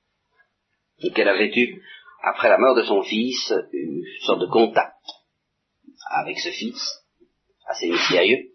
[1.10, 1.82] qu'elle avait eu,
[2.24, 4.96] après la mort de son fils, une sorte de contact
[6.12, 6.82] avec ce fils,
[7.68, 8.52] assez mystérieux,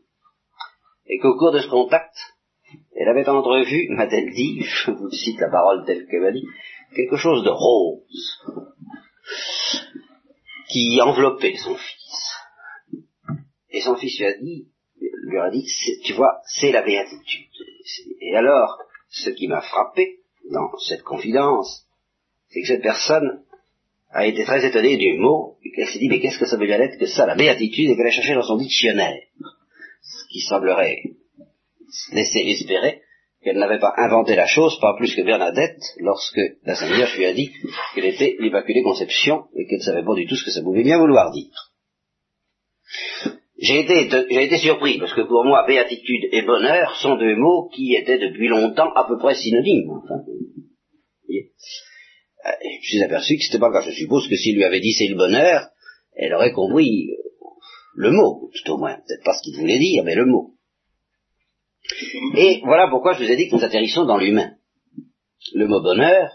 [1.06, 2.14] et qu'au cours de ce contact,
[2.94, 6.46] elle avait entrevu, m'a-t-elle dit, je vous cite la parole telle qu'elle m'a dit,
[6.94, 8.42] quelque chose de rose
[10.68, 12.36] qui enveloppait son fils.
[13.70, 14.68] Et son fils lui a dit,
[15.24, 15.66] lui a dit,
[16.04, 17.46] tu vois, c'est la béatitude.
[18.20, 21.86] Et alors, ce qui m'a frappé dans cette confidence,
[22.48, 23.42] c'est que cette personne
[24.10, 26.66] a été très étonnée du mot, et qu'elle s'est dit, mais qu'est-ce que ça veut
[26.66, 29.20] dire être que ça, la béatitude, et qu'elle a cherché dans son dictionnaire,
[30.02, 31.02] ce qui semblerait
[32.12, 33.02] laisser espérer
[33.42, 37.26] qu'elle n'avait pas inventé la chose, pas plus que Bernadette, lorsque la Sainte Vierge lui
[37.26, 37.52] a dit
[37.94, 40.82] qu'elle était l'Immaculée Conception, et qu'elle ne savait pas du tout ce que ça pouvait
[40.82, 41.65] bien vouloir dire.
[43.66, 44.08] J'ai été,
[44.44, 48.48] été surpris, parce que pour moi, béatitude et bonheur sont deux mots qui étaient depuis
[48.48, 49.90] longtemps à peu près synonymes.
[49.90, 50.22] Enfin,
[52.46, 52.50] euh,
[52.82, 53.80] je suis aperçu que c'était pas le cas.
[53.80, 55.68] Je suppose que s'il lui avait dit c'est le bonheur,
[56.14, 57.46] elle aurait compris euh,
[57.94, 58.94] le mot, tout au moins.
[58.94, 60.54] Peut-être pas ce qu'il voulait dire, mais le mot.
[62.36, 64.52] Et voilà pourquoi je vous ai dit que nous atterrissons dans l'humain.
[65.54, 66.30] Le mot bonheur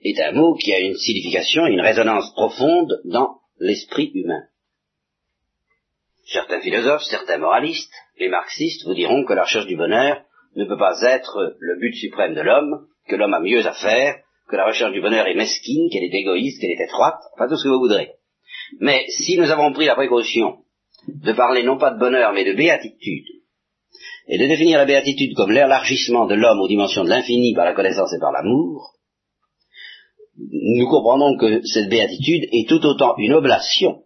[0.00, 4.42] est un mot qui a une signification, une résonance profonde dans l'esprit humain.
[6.30, 10.20] Certains philosophes, certains moralistes, les marxistes vous diront que la recherche du bonheur
[10.56, 14.16] ne peut pas être le but suprême de l'homme, que l'homme a mieux à faire,
[14.48, 17.56] que la recherche du bonheur est mesquine, qu'elle est égoïste, qu'elle est étroite, enfin tout
[17.56, 18.12] ce que vous voudrez.
[18.80, 20.58] Mais si nous avons pris la précaution
[21.08, 23.26] de parler non pas de bonheur mais de béatitude,
[24.26, 27.72] et de définir la béatitude comme l'élargissement de l'homme aux dimensions de l'infini par la
[27.72, 28.96] connaissance et par l'amour,
[30.36, 34.02] nous comprenons que cette béatitude est tout autant une oblation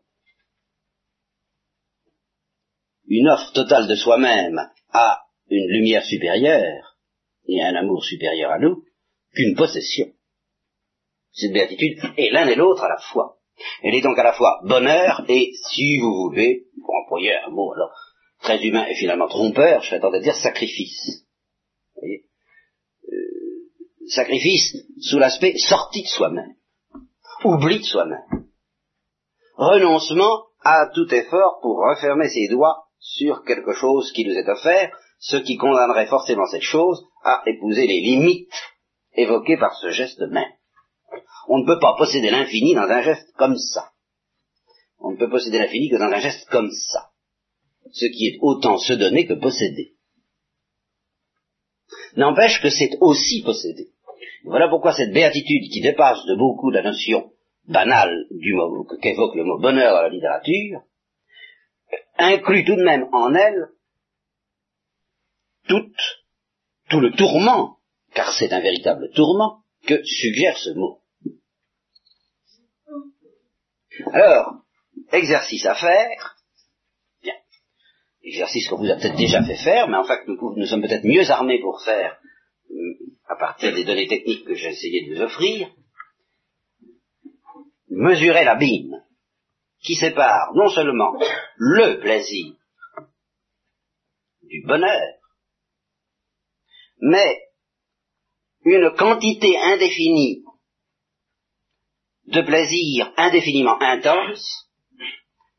[3.12, 4.58] une offre totale de soi-même
[4.90, 5.20] à
[5.50, 6.96] une lumière supérieure
[7.46, 8.84] et à un amour supérieur à nous
[9.34, 10.06] qu'une possession.
[11.32, 13.36] Cette béatitude est l'un et l'autre à la fois.
[13.82, 17.72] Elle est donc à la fois bonheur et, si vous voulez, pour employer un mot
[17.74, 17.94] alors
[18.40, 21.26] très humain et finalement trompeur, je vais tenter de dire sacrifice.
[21.94, 22.24] Vous voyez
[23.12, 26.54] euh, sacrifice sous l'aspect sorti de soi-même,
[27.44, 28.46] oubli de soi-même,
[29.56, 34.96] renoncement à tout effort pour refermer ses doigts sur quelque chose qui nous est offert,
[35.18, 38.48] ce qui condamnerait forcément cette chose à épouser les limites
[39.14, 40.52] évoquées par ce geste même.
[41.48, 43.90] On ne peut pas posséder l'infini dans un geste comme ça.
[45.00, 47.10] On ne peut posséder l'infini que dans un geste comme ça.
[47.92, 49.96] Ce qui est autant se donner que posséder.
[52.16, 53.88] N'empêche que c'est aussi posséder.
[54.44, 57.32] Voilà pourquoi cette béatitude qui dépasse de beaucoup la notion
[57.66, 58.26] banale
[59.02, 60.82] qu'évoque le mot bonheur dans la littérature,
[62.22, 63.68] inclut tout de même en elle
[65.68, 67.78] tout, le tourment,
[68.14, 71.00] car c'est un véritable tourment, que suggère ce mot.
[74.12, 74.62] Alors,
[75.12, 76.36] exercice à faire,
[77.22, 77.34] bien,
[78.22, 81.04] exercice qu'on vous a peut-être déjà fait faire, mais en fait nous, nous sommes peut-être
[81.04, 82.18] mieux armés pour faire,
[82.70, 82.94] euh,
[83.28, 85.70] à partir des données techniques que j'ai essayé de vous offrir,
[87.88, 89.02] mesurer l'abîme
[89.82, 91.12] qui sépare non seulement
[91.56, 92.54] le plaisir
[94.42, 95.14] du bonheur,
[97.00, 97.42] mais
[98.64, 100.44] une quantité indéfinie
[102.26, 104.70] de plaisir indéfiniment intense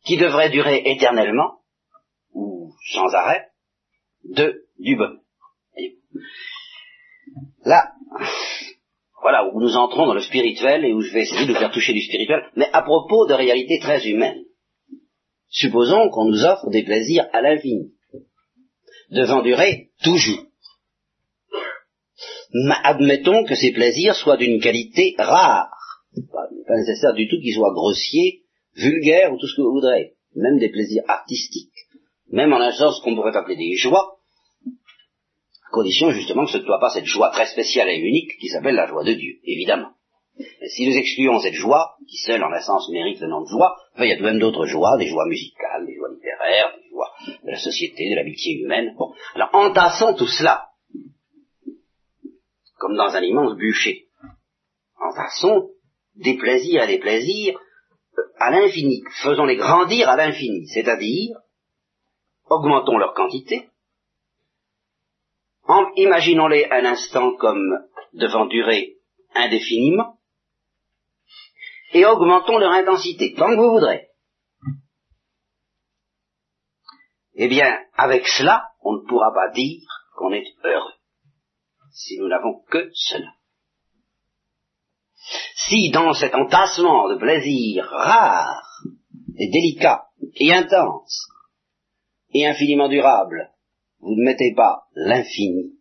[0.05, 1.59] qui devrait durer éternellement
[2.31, 3.49] ou sans arrêt
[4.23, 5.19] de du bonheur.
[7.65, 7.93] Là,
[9.23, 11.93] voilà, où nous entrons dans le spirituel et où je vais essayer de faire toucher
[11.93, 14.43] du spirituel, mais à propos de réalités très humaines.
[15.49, 17.93] Supposons qu'on nous offre des plaisirs à l'infini,
[19.09, 20.45] devant durer toujours.
[22.53, 25.69] Mais admettons que ces plaisirs soient d'une qualité rare.
[26.31, 28.41] Pas, nécessaire du tout qu'ils soient grossiers,
[28.75, 30.15] vulgaires ou tout ce que vous voudrez.
[30.35, 31.71] Même des plaisirs artistiques.
[32.29, 32.71] Même en un
[33.03, 34.12] qu'on pourrait appeler des joies,
[35.73, 38.75] condition justement que ce ne soit pas cette joie très spéciale et unique qui s'appelle
[38.75, 39.91] la joie de Dieu, évidemment.
[40.39, 43.75] Et si nous excluons cette joie, qui seule en essence mérite le nom de joie,
[43.97, 46.89] il y a tout de même d'autres joies, des joies musicales, des joies littéraires, des
[46.89, 47.11] joies
[47.43, 48.93] de la société, de l'amitié humaine.
[48.97, 50.69] Bon, alors entassons tout cela,
[52.77, 54.07] comme dans un immense bûcher.
[54.99, 55.69] Entassons
[56.15, 57.59] des plaisirs et des plaisirs
[58.17, 61.35] euh, à l'infini, faisons-les grandir à l'infini, c'est-à-dire
[62.49, 63.69] augmentons leur quantité,
[65.95, 67.79] Imaginons-les un instant comme
[68.13, 68.97] devant durer
[69.33, 70.19] indéfiniment,
[71.93, 74.09] et augmentons leur intensité, tant que vous voudrez.
[77.35, 80.93] Eh bien, avec cela, on ne pourra pas dire qu'on est heureux,
[81.91, 83.33] si nous n'avons que cela.
[85.55, 88.83] Si dans cet entassement de plaisirs rares
[89.37, 91.27] et délicats et intenses
[92.33, 93.52] et infiniment durables,
[94.03, 95.79] vous ne mettez pas l'infini,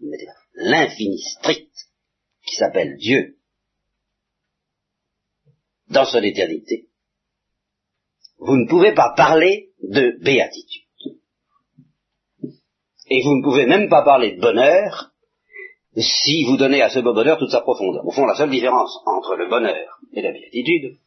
[0.00, 1.72] vous mettez l'infini strict,
[2.44, 3.36] qui s'appelle Dieu,
[5.88, 6.88] dans son éternité,
[8.38, 10.84] vous ne pouvez pas parler de béatitude.
[13.10, 15.12] Et vous ne pouvez même pas parler de bonheur
[15.96, 18.06] si vous donnez à ce bonheur toute sa profondeur.
[18.06, 20.98] Au fond, la seule différence entre le bonheur et la béatitude,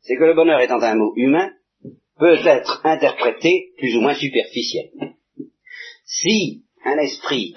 [0.00, 1.52] c'est que le bonheur étant un mot humain,
[2.18, 4.90] peut être interprété plus ou moins superficiel.
[6.06, 7.54] Si un esprit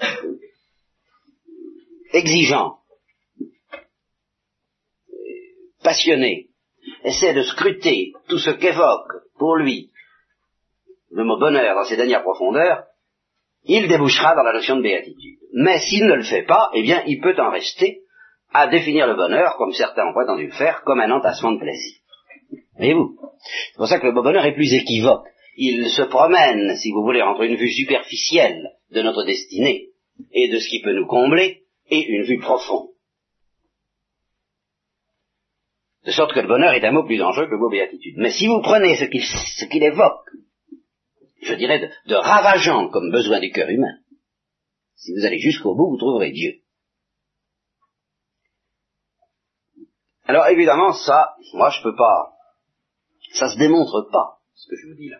[2.12, 2.78] exigeant,
[5.82, 6.48] passionné,
[7.04, 9.90] essaie de scruter tout ce qu'évoque pour lui
[11.12, 12.84] le mot bonheur dans ses dernières profondeurs,
[13.64, 15.38] il débouchera dans la notion de béatitude.
[15.52, 18.02] Mais s'il ne le fait pas, eh bien, il peut en rester
[18.52, 22.00] à définir le bonheur, comme certains ont prétendu le faire, comme un entassement de plaisir.
[22.76, 23.16] Voyez-vous
[23.72, 25.26] C'est pour ça que le bonheur est plus équivoque.
[25.62, 29.90] Il se promène, si vous voulez, entre une vue superficielle de notre destinée
[30.32, 32.88] et de ce qui peut nous combler, et une vue profonde.
[36.06, 38.14] De sorte que le bonheur est un mot plus dangereux que le mot béatitude.
[38.16, 40.30] Mais si vous prenez ce qu'il évoque,
[41.42, 43.98] je dirais de, de ravageant comme besoin du cœur humain,
[44.96, 46.62] si vous allez jusqu'au bout, vous trouverez Dieu.
[50.24, 52.32] Alors évidemment, ça, moi je peux pas,
[53.34, 55.18] ça se démontre pas, ce que je vous dis là.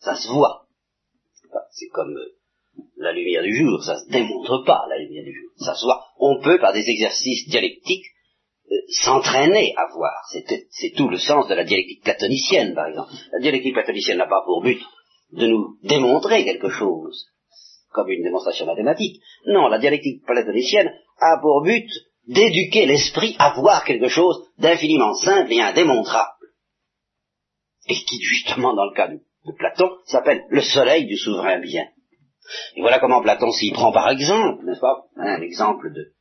[0.00, 0.66] Ça se voit.
[1.72, 2.36] C'est comme euh,
[2.96, 5.50] la lumière du jour, ça se démontre pas, la lumière du jour.
[5.58, 6.04] Ça se voit.
[6.18, 8.06] On peut, par des exercices dialectiques,
[8.70, 10.22] euh, s'entraîner à voir.
[10.70, 13.12] C'est tout le sens de la dialectique platonicienne, par exemple.
[13.32, 14.80] La dialectique platonicienne n'a pas pour but
[15.32, 17.26] de nous démontrer quelque chose,
[17.92, 19.20] comme une démonstration mathématique.
[19.46, 21.88] Non, la dialectique platonicienne a pour but
[22.26, 26.30] d'éduquer l'esprit à voir quelque chose d'infiniment simple et indémontrable.
[27.88, 29.08] Et qui, justement, dans le cas
[29.46, 31.86] de, Platon, s'appelle le soleil du souverain bien.
[32.76, 36.12] Et voilà comment Platon s'y prend par exemple, n'est-ce pas Un exemple de,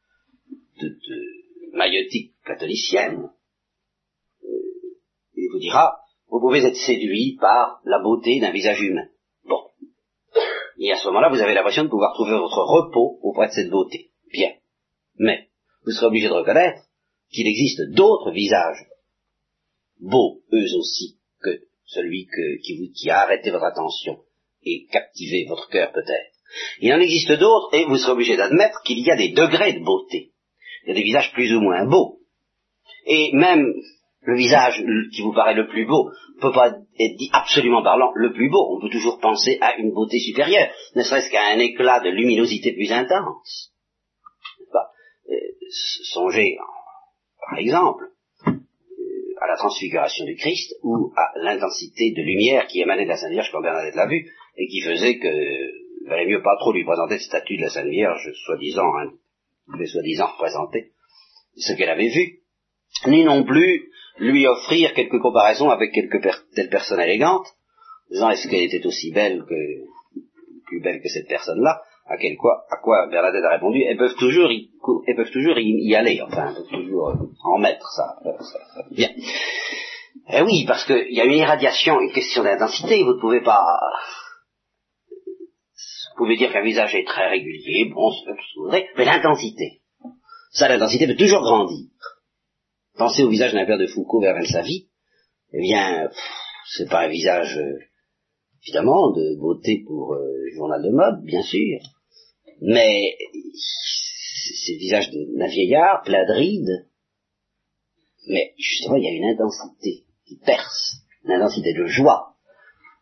[0.82, 3.30] de, de maïotique platonicienne.
[4.44, 4.48] Euh,
[5.36, 6.00] il vous dira,
[6.30, 9.08] vous pouvez être séduit par la beauté d'un visage humain.
[9.46, 9.62] Bon.
[10.78, 13.70] Et à ce moment-là, vous avez l'impression de pouvoir trouver votre repos auprès de cette
[13.70, 14.12] beauté.
[14.32, 14.52] Bien.
[15.18, 15.50] Mais,
[15.86, 16.84] vous serez obligé de reconnaître
[17.32, 18.86] qu'il existe d'autres visages,
[20.00, 21.19] beaux eux aussi,
[21.90, 22.28] celui
[22.94, 24.20] qui, a arrêté votre attention
[24.64, 26.36] et captivé votre cœur peut-être.
[26.82, 29.84] Il en existe d'autres, et vous serez obligé d'admettre qu'il y a des degrés de
[29.84, 30.32] beauté.
[30.84, 32.20] Il y a des visages plus ou moins beaux.
[33.06, 33.74] Et même
[34.22, 34.84] le visage
[35.14, 38.50] qui vous paraît le plus beau ne peut pas être dit absolument parlant le plus
[38.50, 38.76] beau.
[38.76, 42.74] On peut toujours penser à une beauté supérieure, ne serait-ce qu'à un éclat de luminosité
[42.74, 43.74] plus intense.
[45.30, 45.36] Euh,
[46.12, 46.58] songez,
[47.48, 48.10] par exemple,
[49.42, 53.32] à la transfiguration du Christ ou à l'intensité de lumière qui émanait de la Sainte
[53.32, 57.18] Vierge quand Bernadette l'a vue et qui faisait que valait mieux pas trop lui présenter
[57.18, 59.12] cette statue de la Sainte Vierge, soi-disant, hein,
[59.86, 60.92] soi-disant représenter
[61.56, 62.40] ce qu'elle avait vu,
[63.08, 66.18] ni non plus lui offrir quelques comparaisons avec quelque
[66.56, 67.46] telle personne élégante,
[68.12, 69.56] disant est-ce qu'elle était aussi belle que,
[70.66, 74.16] plus belle que cette personne-là, à, quel quoi, à quoi Bernadette a répondu, elles peuvent
[74.16, 74.72] toujours y,
[75.06, 79.10] elles peuvent toujours y, aller, enfin, elles peuvent toujours en mettre, ça, ça, bien.
[80.32, 83.64] Eh oui, parce qu'il y a une irradiation, une question d'intensité, vous ne pouvez pas,
[86.12, 89.82] vous pouvez dire qu'un visage est très régulier, bon, c'est vrai, mais l'intensité,
[90.52, 91.86] ça, l'intensité peut toujours grandir.
[92.98, 94.90] Pensez au visage d'un père de Foucault vers sa vie,
[95.54, 96.10] eh bien,
[96.76, 97.78] c'est pas un visage, euh,
[98.64, 101.80] évidemment, de beauté pour euh, journal de mode, bien sûr,
[102.62, 103.18] mais
[104.64, 106.88] c'est le visage d'un vieillard, plein de rides,
[108.28, 112.36] mais justement, il y a une intensité qui perce, une intensité de joie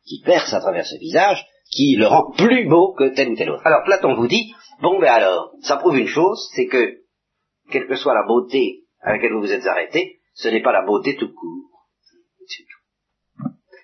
[0.08, 3.50] qui perce à travers ce visage, qui le rend plus beau que tel ou tel
[3.50, 3.66] autre.
[3.66, 7.02] Alors Platon vous dit, bon ben alors, ça prouve une chose, c'est que,
[7.70, 10.86] quelle que soit la beauté à laquelle vous vous êtes arrêté, ce n'est pas la
[10.86, 11.64] beauté tout court.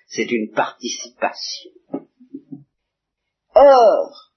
[0.06, 1.70] C'est une participation.
[3.54, 4.32] Or,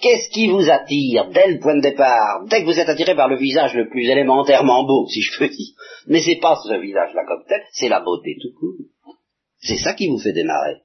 [0.00, 3.28] qu'est-ce qui vous attire dès le point de départ, dès que vous êtes attiré par
[3.28, 5.74] le visage le plus élémentairement beau, si je peux dire?
[6.06, 8.86] Mais c'est pas ce visage-là comme tel, c'est la beauté tout court.
[9.60, 10.82] C'est ça qui vous fait démarrer.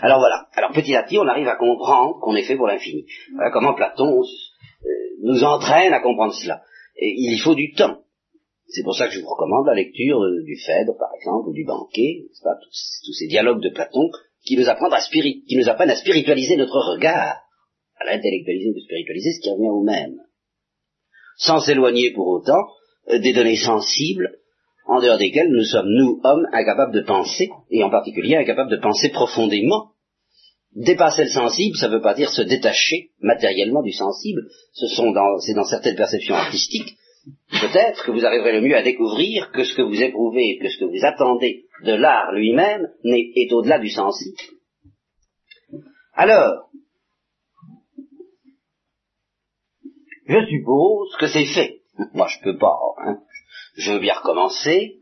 [0.00, 0.48] Alors voilà.
[0.54, 3.04] Alors petit à petit, on arrive à comprendre qu'on est fait pour l'infini.
[3.34, 4.86] Voilà comment Platon euh,
[5.22, 6.62] nous entraîne à comprendre cela.
[6.96, 7.98] Et il y faut du temps.
[8.68, 11.52] C'est pour ça que je vous recommande la lecture euh, du Phèdre, par exemple, ou
[11.52, 14.10] du Banquet, pas, tous, ces dialogues de Platon
[14.50, 17.36] qui nous apprennent à qui nous à spiritualiser notre regard,
[18.00, 20.16] à l'intellectualiser ou spiritualiser, ce qui revient au même.
[21.36, 22.66] Sans s'éloigner pour autant
[23.10, 24.38] euh, des données sensibles
[24.86, 28.82] en dehors desquelles nous sommes, nous, hommes, incapables de penser, et en particulier incapables de
[28.82, 29.92] penser profondément.
[30.74, 34.42] Dépasser le sensible, ça ne veut pas dire se détacher matériellement du sensible,
[34.72, 36.96] ce sont dans, c'est dans certaines perceptions artistiques,
[37.50, 40.78] peut-être que vous arriverez le mieux à découvrir que ce que vous éprouvez, que ce
[40.78, 44.36] que vous attendez de l'art lui-même est au-delà du sensible.
[46.14, 46.70] Alors,
[50.26, 51.80] je suppose que c'est fait.
[52.14, 52.78] Moi, je peux pas.
[53.04, 53.20] Hein.
[53.76, 54.98] Je veux bien recommencer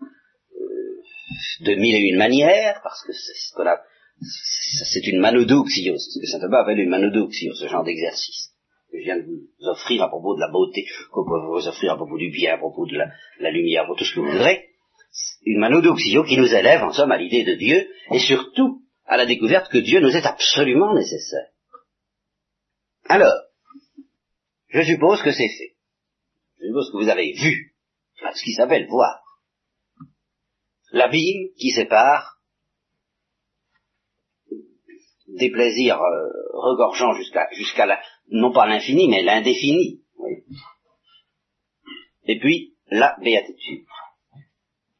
[0.52, 3.80] euh, de mille et une manières, parce que c'est ce qu'on a,
[4.20, 8.47] c'est une manodoxio, c'est ce que Saint Thomas appelle une manodoxio, ce genre d'exercice
[8.98, 11.96] que je viens de vous offrir à propos de la beauté, peut vous offrir à
[11.96, 14.68] propos du bien, à propos de la, lumière, tout ce que vous voudrez.
[15.44, 19.26] Une manodoxio qui nous élève en somme à l'idée de Dieu, et surtout à la
[19.26, 21.48] découverte que Dieu nous est absolument nécessaire.
[23.06, 23.42] Alors,
[24.68, 25.76] je suppose que c'est fait.
[26.60, 27.74] Je suppose que vous avez vu,
[28.34, 29.22] ce qui s'appelle voir,
[30.92, 32.38] l'abîme qui sépare
[35.28, 40.00] des plaisirs euh, regorgeants jusqu'à jusqu'à la, non pas l'infini, mais l'indéfini.
[42.26, 43.84] Et puis, la béatitude,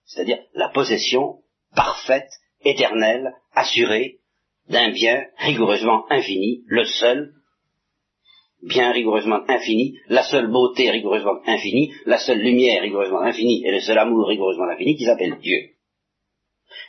[0.05, 1.41] c'est-à-dire la possession
[1.75, 2.31] parfaite,
[2.65, 4.19] éternelle, assurée
[4.69, 7.35] d'un bien rigoureusement infini, le seul
[8.63, 13.81] bien rigoureusement infini, la seule beauté rigoureusement infinie, la seule lumière rigoureusement infinie et le
[13.81, 15.71] seul amour rigoureusement infini qui s'appelle Dieu.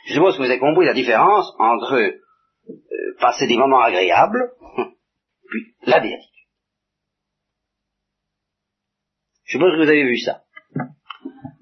[0.06, 4.50] Je suppose que vous avez compris la différence entre euh, passer des moments agréables,
[5.50, 6.30] puis la béatitude.
[9.44, 10.44] Je suppose que vous avez vu ça.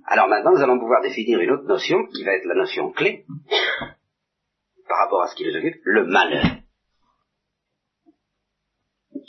[0.07, 3.25] Alors maintenant, nous allons pouvoir définir une autre notion qui va être la notion clé
[4.89, 6.45] par rapport à ce qui nous occupe, le malheur.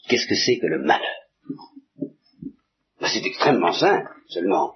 [0.08, 1.16] Qu'est-ce que c'est que le malheur?
[3.00, 4.76] Ben, C'est extrêmement simple, seulement.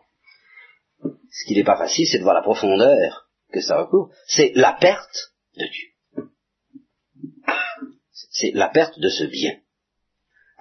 [1.01, 4.13] Ce qui n'est pas facile, c'est de voir la profondeur que ça recouvre.
[4.27, 6.27] C'est la perte de Dieu.
[8.31, 9.59] C'est la perte de ce bien.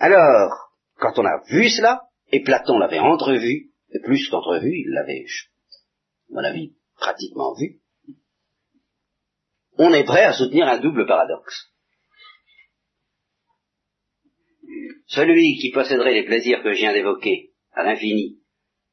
[0.03, 5.25] Alors, quand on a vu cela, et Platon l'avait entrevu, et plus qu'entrevu, il l'avait,
[5.25, 7.79] à mon avis, pratiquement vu.
[9.79, 11.73] On est prêt à soutenir un double paradoxe.
[15.07, 18.41] Celui qui posséderait les plaisirs que je viens d'évoquer à l'infini,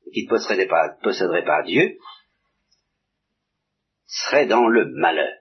[0.05, 1.97] et qui ne posséderait pas, posséderait pas Dieu,
[4.05, 5.38] serait dans le malheur.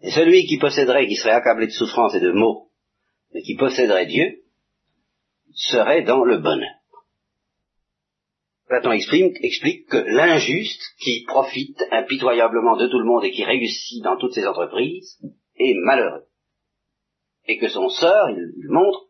[0.00, 2.68] Et celui qui posséderait, qui serait accablé de souffrance et de maux,
[3.34, 4.42] mais qui posséderait Dieu,
[5.52, 6.78] serait dans le bonheur.
[8.68, 14.18] Platon explique que l'injuste, qui profite impitoyablement de tout le monde et qui réussit dans
[14.18, 15.18] toutes ses entreprises,
[15.56, 16.26] est malheureux.
[17.46, 19.06] Et que son sort, il, montre,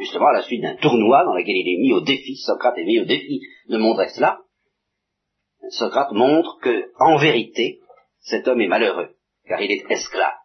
[0.00, 2.84] justement à la suite d'un tournoi dans lequel il est mis au défi, Socrate est
[2.84, 4.40] mis au défi de montrer cela,
[5.68, 7.80] Socrate montre que, en vérité,
[8.18, 9.14] cet homme est malheureux,
[9.50, 10.38] car il est esclave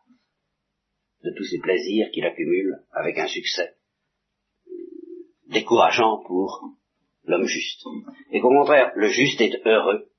[1.24, 3.76] de tous ces plaisirs qu'il accumule avec un succès
[5.48, 6.72] décourageant pour
[7.26, 7.84] l'homme juste.
[8.32, 10.10] Et qu'au contraire, le juste est heureux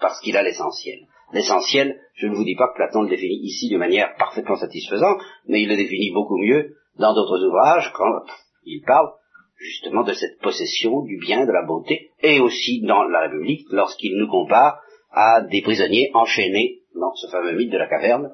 [0.00, 1.00] parce qu'il a l'essentiel.
[1.34, 5.20] L'essentiel, je ne vous dis pas que Platon le définit ici de manière parfaitement satisfaisante,
[5.46, 8.24] mais il le définit beaucoup mieux dans d'autres ouvrages quand
[8.64, 9.10] il parle
[9.56, 14.16] justement de cette possession du bien, de la beauté, et aussi dans la République lorsqu'il
[14.16, 18.30] nous compare à des prisonniers enchaînés dans ce fameux mythe de la caverne,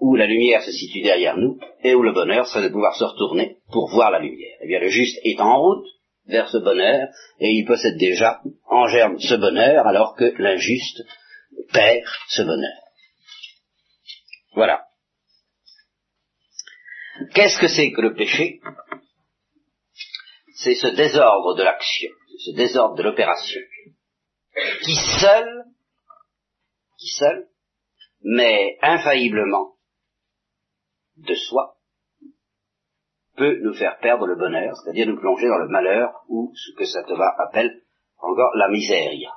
[0.00, 3.04] où la lumière se situe derrière nous et où le bonheur serait de pouvoir se
[3.04, 4.56] retourner pour voir la lumière.
[4.62, 5.86] Eh bien, le juste est en route
[6.26, 7.08] vers ce bonheur
[7.40, 11.02] et il possède déjà en germe ce bonheur alors que l'injuste
[11.72, 12.78] perd ce bonheur.
[14.54, 14.84] Voilà.
[17.34, 18.60] Qu'est-ce que c'est que le péché?
[20.54, 22.10] C'est ce désordre de l'action,
[22.44, 23.60] ce désordre de l'opération,
[24.82, 25.64] qui seul,
[26.98, 27.46] qui seul,
[28.22, 29.74] mais infailliblement
[31.16, 31.76] de soi
[33.36, 37.06] peut nous faire perdre le bonheur, c'est-à-dire nous plonger dans le malheur ou ce que
[37.06, 37.82] Thomas appelle
[38.18, 39.30] encore la miséria.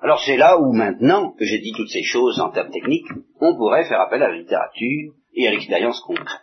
[0.00, 3.06] Alors c'est là où maintenant que j'ai dit toutes ces choses en termes techniques,
[3.40, 6.42] on pourrait faire appel à la littérature et à l'expérience concrète.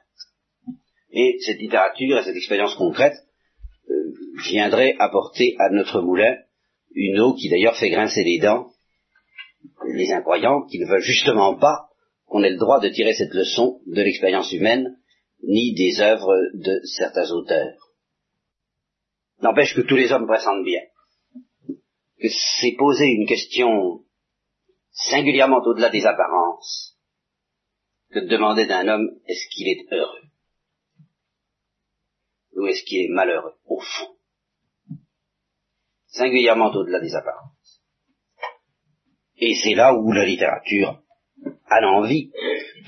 [1.11, 3.13] Et cette littérature et cette expérience concrète
[3.89, 3.93] euh,
[4.49, 6.35] viendraient apporter à notre moulin
[6.95, 8.71] une eau qui d'ailleurs fait grincer les dents
[9.85, 11.89] les incroyants qui ne veulent justement pas
[12.25, 14.97] qu'on ait le droit de tirer cette leçon de l'expérience humaine,
[15.43, 17.91] ni des œuvres de certains auteurs.
[19.41, 20.81] N'empêche que tous les hommes pressentent bien
[22.23, 22.29] que
[22.61, 24.05] c'est poser une question
[24.91, 26.97] singulièrement au-delà des apparences
[28.11, 30.21] que de demander d'un homme est-ce qu'il est heureux?
[32.55, 34.15] Ou est-ce qu'il est malheureux au fond?
[36.07, 37.52] Singulièrement au-delà des apparences.
[39.37, 41.03] Et c'est là où la littérature
[41.67, 42.31] à l'envie.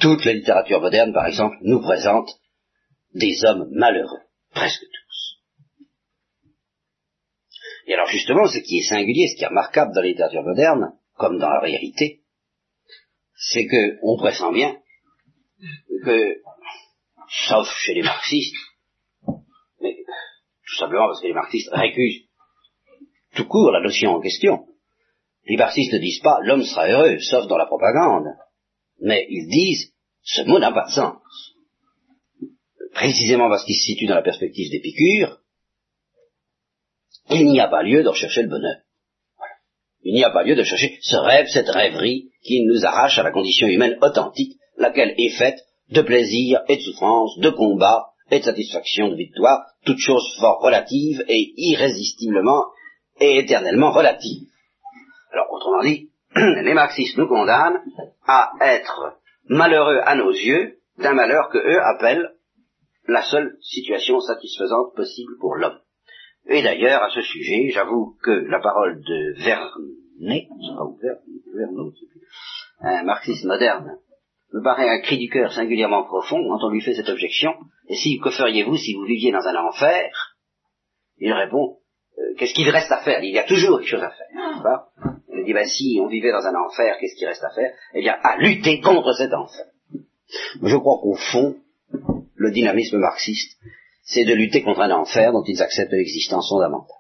[0.02, 2.30] Toute la littérature moderne, par exemple, nous présente
[3.14, 4.22] des hommes malheureux,
[4.54, 5.42] presque tous.
[7.88, 10.94] Et alors justement, ce qui est singulier, ce qui est remarquable dans la littérature moderne,
[11.16, 12.22] comme dans la réalité,
[13.38, 14.78] c'est que on pressent bien
[16.04, 16.42] que,
[17.48, 18.56] sauf chez les marxistes,
[19.82, 19.96] mais
[20.68, 22.26] tout simplement parce que les marxistes récusent
[23.36, 24.68] tout court la notion en question,
[25.46, 28.28] les marxistes ne disent pas l'homme sera heureux, sauf dans la propagande,
[29.00, 29.94] mais ils disent
[30.24, 31.18] ce mot n'a pas de sens.
[32.94, 35.40] Précisément parce qu'il se situe dans la perspective d'Épicure,
[37.30, 38.78] il n'y a pas lieu de rechercher le bonheur.
[40.04, 43.24] Il n'y a pas lieu de chercher ce rêve, cette rêverie qui nous arrache à
[43.24, 48.40] la condition humaine authentique, laquelle est faite de plaisir et de souffrance, de combat et
[48.40, 52.66] de satisfaction, de victoire, toutes choses fort relatives et irrésistiblement
[53.20, 54.48] et éternellement relatives.
[55.36, 57.82] Alors, autrement dit, les marxistes nous condamnent
[58.26, 59.20] à être
[59.50, 62.36] malheureux à nos yeux d'un malheur que eux appellent
[63.10, 65.78] la seule situation satisfaisante possible pour l'homme.
[66.48, 70.48] Et d'ailleurs, à ce sujet, j'avoue que la parole de Vernet,
[72.80, 73.98] un marxiste moderne,
[74.54, 77.52] me paraît un cri du cœur singulièrement profond quand on lui fait cette objection.
[77.90, 80.38] Et si, que feriez-vous si vous viviez dans un enfer?
[81.18, 81.80] Il répond,
[82.18, 83.22] euh, qu'est-ce qu'il reste à faire?
[83.22, 85.15] Il y a toujours quelque chose à faire.
[85.46, 87.72] Dit, ben, si on vivait dans un enfer, qu'est-ce qu'il reste à faire?
[87.94, 89.66] Eh bien, à lutter contre cet enfer.
[90.64, 91.56] Je crois qu'au fond,
[92.36, 93.58] le dynamisme marxiste,
[94.04, 96.98] c'est de lutter contre un enfer dont ils acceptent l'existence fondamentale.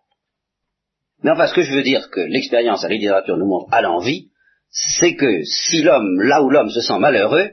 [1.23, 3.81] Mais enfin, ce que je veux dire que l'expérience à la littérature nous montre à
[3.81, 4.29] l'envie,
[4.69, 7.51] c'est que si l'homme, là où l'homme se sent malheureux,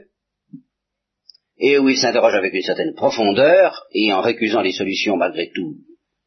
[1.57, 5.77] et où il s'interroge avec une certaine profondeur, et en récusant les solutions malgré tout,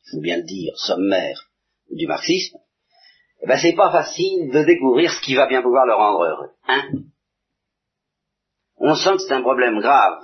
[0.06, 1.50] il faut bien le dire, sommaires
[1.90, 2.56] du marxisme,
[3.42, 6.50] eh ben c'est pas facile de découvrir ce qui va bien pouvoir le rendre heureux.
[6.68, 6.82] Hein
[8.76, 10.20] On sent que c'est un problème grave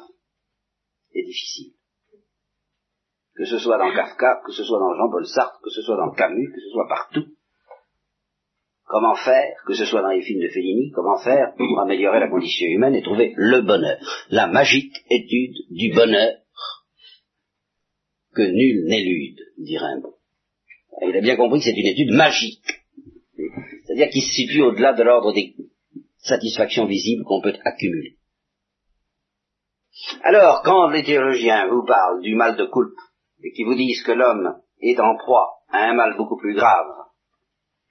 [1.14, 1.72] et difficile
[3.34, 6.10] que ce soit dans Kafka, que ce soit dans Jean-Paul Sartre, que ce soit dans
[6.12, 7.24] Camus, que ce soit partout.
[8.84, 12.28] Comment faire, que ce soit dans les films de Fellini, comment faire pour améliorer la
[12.28, 13.98] condition humaine et trouver le bonheur,
[14.28, 16.34] la magique étude du bonheur
[18.34, 20.16] que nul n'élude, dit Rimbaud.
[21.02, 22.81] Il a bien compris que c'est une étude magique,
[23.92, 25.54] c'est-à-dire qui se situe au-delà de l'ordre des
[26.18, 28.16] satisfactions visibles qu'on peut accumuler.
[30.22, 32.98] Alors, quand les théologiens vous parlent du mal de coupe,
[33.44, 36.86] et qui vous disent que l'homme est en proie à un mal beaucoup plus grave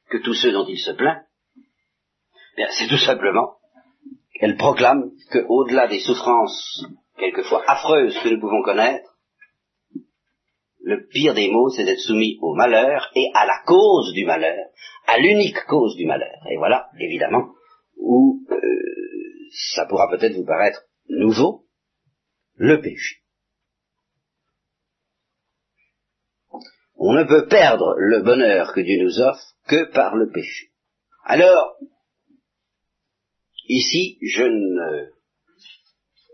[0.10, 1.24] que tous ceux dont il se plaint,
[2.56, 3.58] c'est tout simplement
[4.34, 6.84] qu'elle proclame qu'au-delà des souffrances
[7.18, 9.12] quelquefois affreuses que nous pouvons connaître,
[10.84, 14.66] le pire des maux, c'est d'être soumis au malheur et à la cause du malheur,
[15.12, 16.40] à l'unique cause du malheur.
[16.50, 17.50] Et voilà, évidemment,
[17.98, 18.58] où euh,
[19.74, 21.66] ça pourra peut-être vous paraître nouveau,
[22.56, 23.18] le péché.
[26.96, 30.72] On ne peut perdre le bonheur que Dieu nous offre que par le péché.
[31.26, 31.76] Alors,
[33.68, 35.10] ici, je ne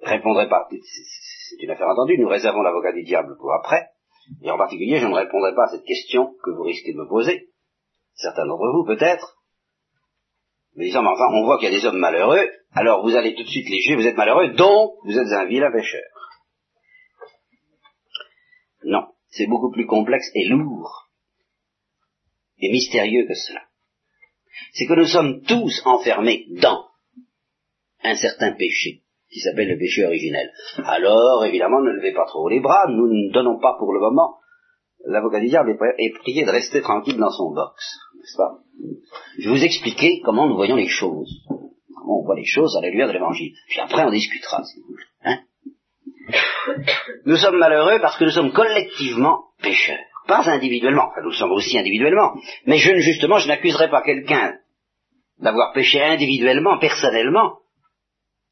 [0.04, 3.88] répondrai pas, c'est une affaire entendue, nous réservons l'avocat du diable pour après,
[4.44, 7.08] et en particulier, je ne répondrai pas à cette question que vous risquez de me
[7.08, 7.50] poser,
[8.18, 9.38] certains d'entre vous peut-être,
[10.76, 13.34] mais disant, mais enfin, on voit qu'il y a des hommes malheureux, alors vous allez
[13.34, 16.04] tout de suite les juger, vous êtes malheureux, donc vous êtes un vilain pécheur.
[18.84, 19.08] Non
[19.38, 21.10] c'est beaucoup plus complexe et lourd
[22.60, 23.62] et mystérieux que cela.
[24.74, 26.88] C'est que nous sommes tous enfermés dans
[28.04, 30.52] un certain péché qui s'appelle le péché originel.
[30.78, 34.40] Alors, évidemment, ne levez pas trop les bras, nous ne donnons pas pour le moment,
[35.06, 37.84] l'avocat du diable est prié de rester tranquille dans son box,
[39.40, 42.82] Je vais vous expliquer comment nous voyons les choses, comment on voit les choses à
[42.82, 43.54] la lumière de l'évangile.
[43.70, 45.04] Puis après, on discutera, si vous voulez.
[45.24, 45.40] Hein
[47.26, 49.98] nous sommes malheureux parce que nous sommes collectivement pécheurs.
[50.28, 52.34] Pas individuellement, enfin nous sommes aussi individuellement,
[52.66, 54.58] mais je, justement, je n'accuserai pas quelqu'un
[55.40, 57.60] d'avoir péché individuellement, personnellement,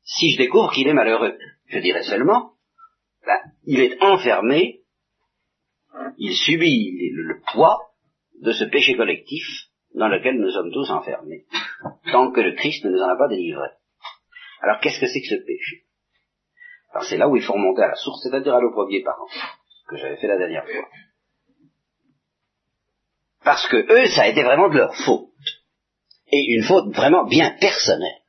[0.03, 1.38] si je découvre qu'il est malheureux.
[1.67, 2.51] Je dirais seulement,
[3.26, 4.82] ben, il est enfermé,
[6.17, 7.78] il subit le poids
[8.42, 9.46] de ce péché collectif
[9.94, 11.46] dans lequel nous sommes tous enfermés,
[12.12, 13.68] tant que le Christ ne nous en a pas délivré.
[14.62, 15.86] Alors qu'est-ce que c'est que ce péché?
[16.92, 19.28] Alors c'est là où il faut remonter à la source, c'est-à-dire à nos premiers parents,
[19.28, 20.88] ce que j'avais fait la dernière fois.
[23.44, 25.30] Parce que eux, ça a été vraiment de leur faute.
[26.32, 28.22] Et une faute vraiment bien personnelle.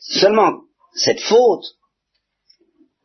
[0.00, 0.62] Seulement,
[0.94, 1.77] cette faute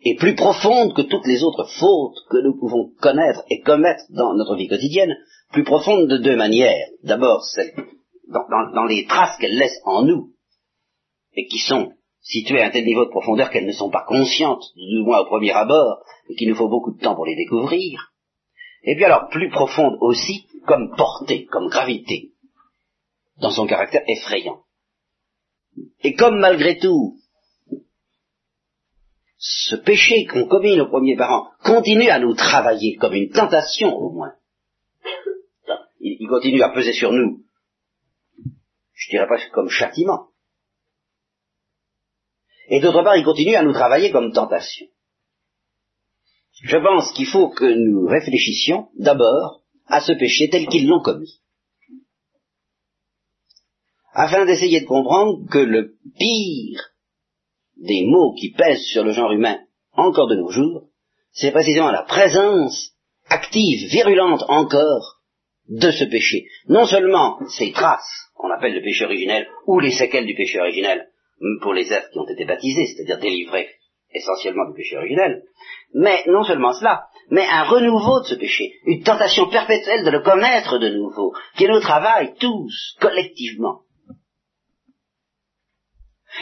[0.04, 4.34] est plus profonde que toutes les autres fautes que nous pouvons connaître et commettre dans
[4.34, 5.16] notre vie quotidienne,
[5.51, 6.88] plus profonde de deux manières.
[7.04, 7.43] D'abord,
[8.28, 10.34] dans, dans les traces qu'elle laisse en nous,
[11.36, 14.64] et qui sont situées à un tel niveau de profondeur qu'elles ne sont pas conscientes,
[14.76, 18.12] du moins au premier abord, et qu'il nous faut beaucoup de temps pour les découvrir.
[18.84, 22.32] et puis alors plus profonde aussi, comme portée, comme gravité,
[23.39, 24.60] dans son caractère effrayant.
[26.04, 27.18] Et comme malgré tout,
[29.46, 34.10] ce péché qu'ont commis nos premiers parents continue à nous travailler comme une tentation au
[34.14, 34.36] moins.
[36.00, 37.44] Il, continue à peser sur nous.
[38.94, 40.30] Je dirais pas comme châtiment.
[42.70, 44.88] Et d'autre part, il continue à nous travailler comme tentation.
[46.62, 51.41] Je pense qu'il faut que nous réfléchissions d'abord à ce péché tel qu'ils l'ont commis,
[54.14, 56.93] afin d'essayer de comprendre que le pire
[57.78, 59.60] des maux qui pèsent sur le genre humain
[59.94, 60.90] encore de nos jours,
[61.32, 62.92] c'est précisément la présence
[63.30, 65.20] active, virulente encore,
[65.70, 66.46] de ce péché.
[66.68, 71.08] Non seulement ses traces, qu'on appelle le péché originel, ou les séquelles du péché originel,
[71.62, 73.70] pour les êtres qui ont été baptisés, c'est-à-dire délivrés
[74.14, 75.44] essentiellement du péché originel,
[75.94, 80.22] mais non seulement cela, mais un renouveau de ce péché, une tentation perpétuelle de le
[80.22, 83.82] commettre de nouveau, qui nous travaille tous, collectivement,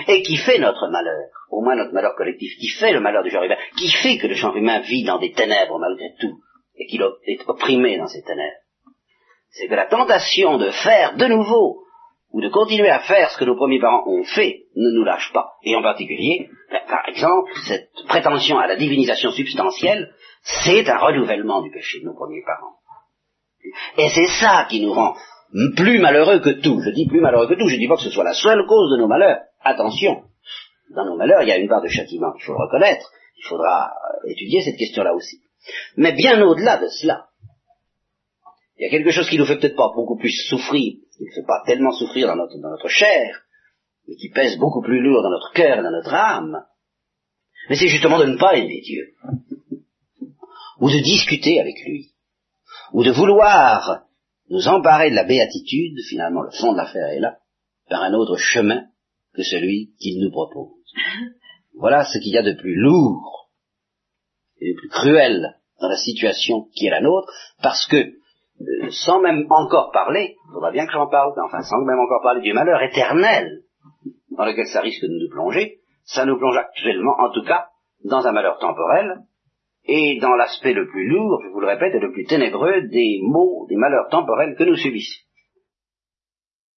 [0.08, 3.30] et qui fait notre malheur, au moins notre malheur collectif, qui fait le malheur du
[3.30, 6.40] genre humain, qui fait que le genre humain vit dans des ténèbres malgré tout,
[6.76, 8.58] et qu'il est opprimé dans ces ténèbres.
[9.50, 11.84] C'est que la tentation de faire de nouveau
[12.32, 15.32] ou de continuer à faire ce que nos premiers parents ont fait ne nous lâche
[15.34, 15.54] pas.
[15.64, 20.14] Et en particulier, ben, par exemple, cette prétention à la divinisation substantielle,
[20.44, 22.78] c'est un renouvellement du péché de nos premiers parents.
[23.98, 25.16] Et c'est ça qui nous rend
[25.76, 26.82] plus malheureux que tout.
[26.82, 28.66] Je dis plus malheureux que tout, je ne dis pas que ce soit la seule
[28.66, 29.42] cause de nos malheurs.
[29.64, 30.24] Attention,
[30.96, 33.12] dans nos malheurs, il y a une part de châtiment qu'il faut reconnaître.
[33.38, 33.92] Il faudra
[34.28, 35.42] étudier cette question-là aussi.
[35.98, 37.28] Mais bien au-delà de cela,
[38.78, 41.32] il y a quelque chose qui nous fait peut-être pas beaucoup plus souffrir, qui ne
[41.32, 43.44] fait pas tellement souffrir dans notre, dans notre chair,
[44.08, 46.66] mais qui pèse beaucoup plus lourd dans notre cœur et dans notre âme.
[47.70, 49.14] Mais c'est justement de ne pas aimer Dieu,
[50.80, 52.12] ou de discuter avec lui,
[52.94, 54.06] ou de vouloir
[54.50, 57.38] nous emparer de la béatitude, finalement le fond de l'affaire est là,
[57.88, 58.88] par un autre chemin
[59.36, 60.72] que celui qu'il nous propose.
[61.76, 63.50] Voilà ce qu'il y a de plus lourd
[64.60, 69.20] et de plus cruel dans la situation qui est la nôtre, parce que euh, sans
[69.22, 72.54] même encore parler, il faudra bien que j'en parle, enfin sans même encore parler du
[72.54, 73.64] malheur éternel
[74.38, 77.68] dans lequel ça risque de nous plonger, ça nous plonge actuellement, en tout cas,
[78.06, 79.22] dans un malheur temporel,
[79.86, 83.20] et dans l'aspect le plus lourd, je vous le répète, et le plus ténébreux des
[83.24, 85.22] maux, des malheurs temporels que nous subissons.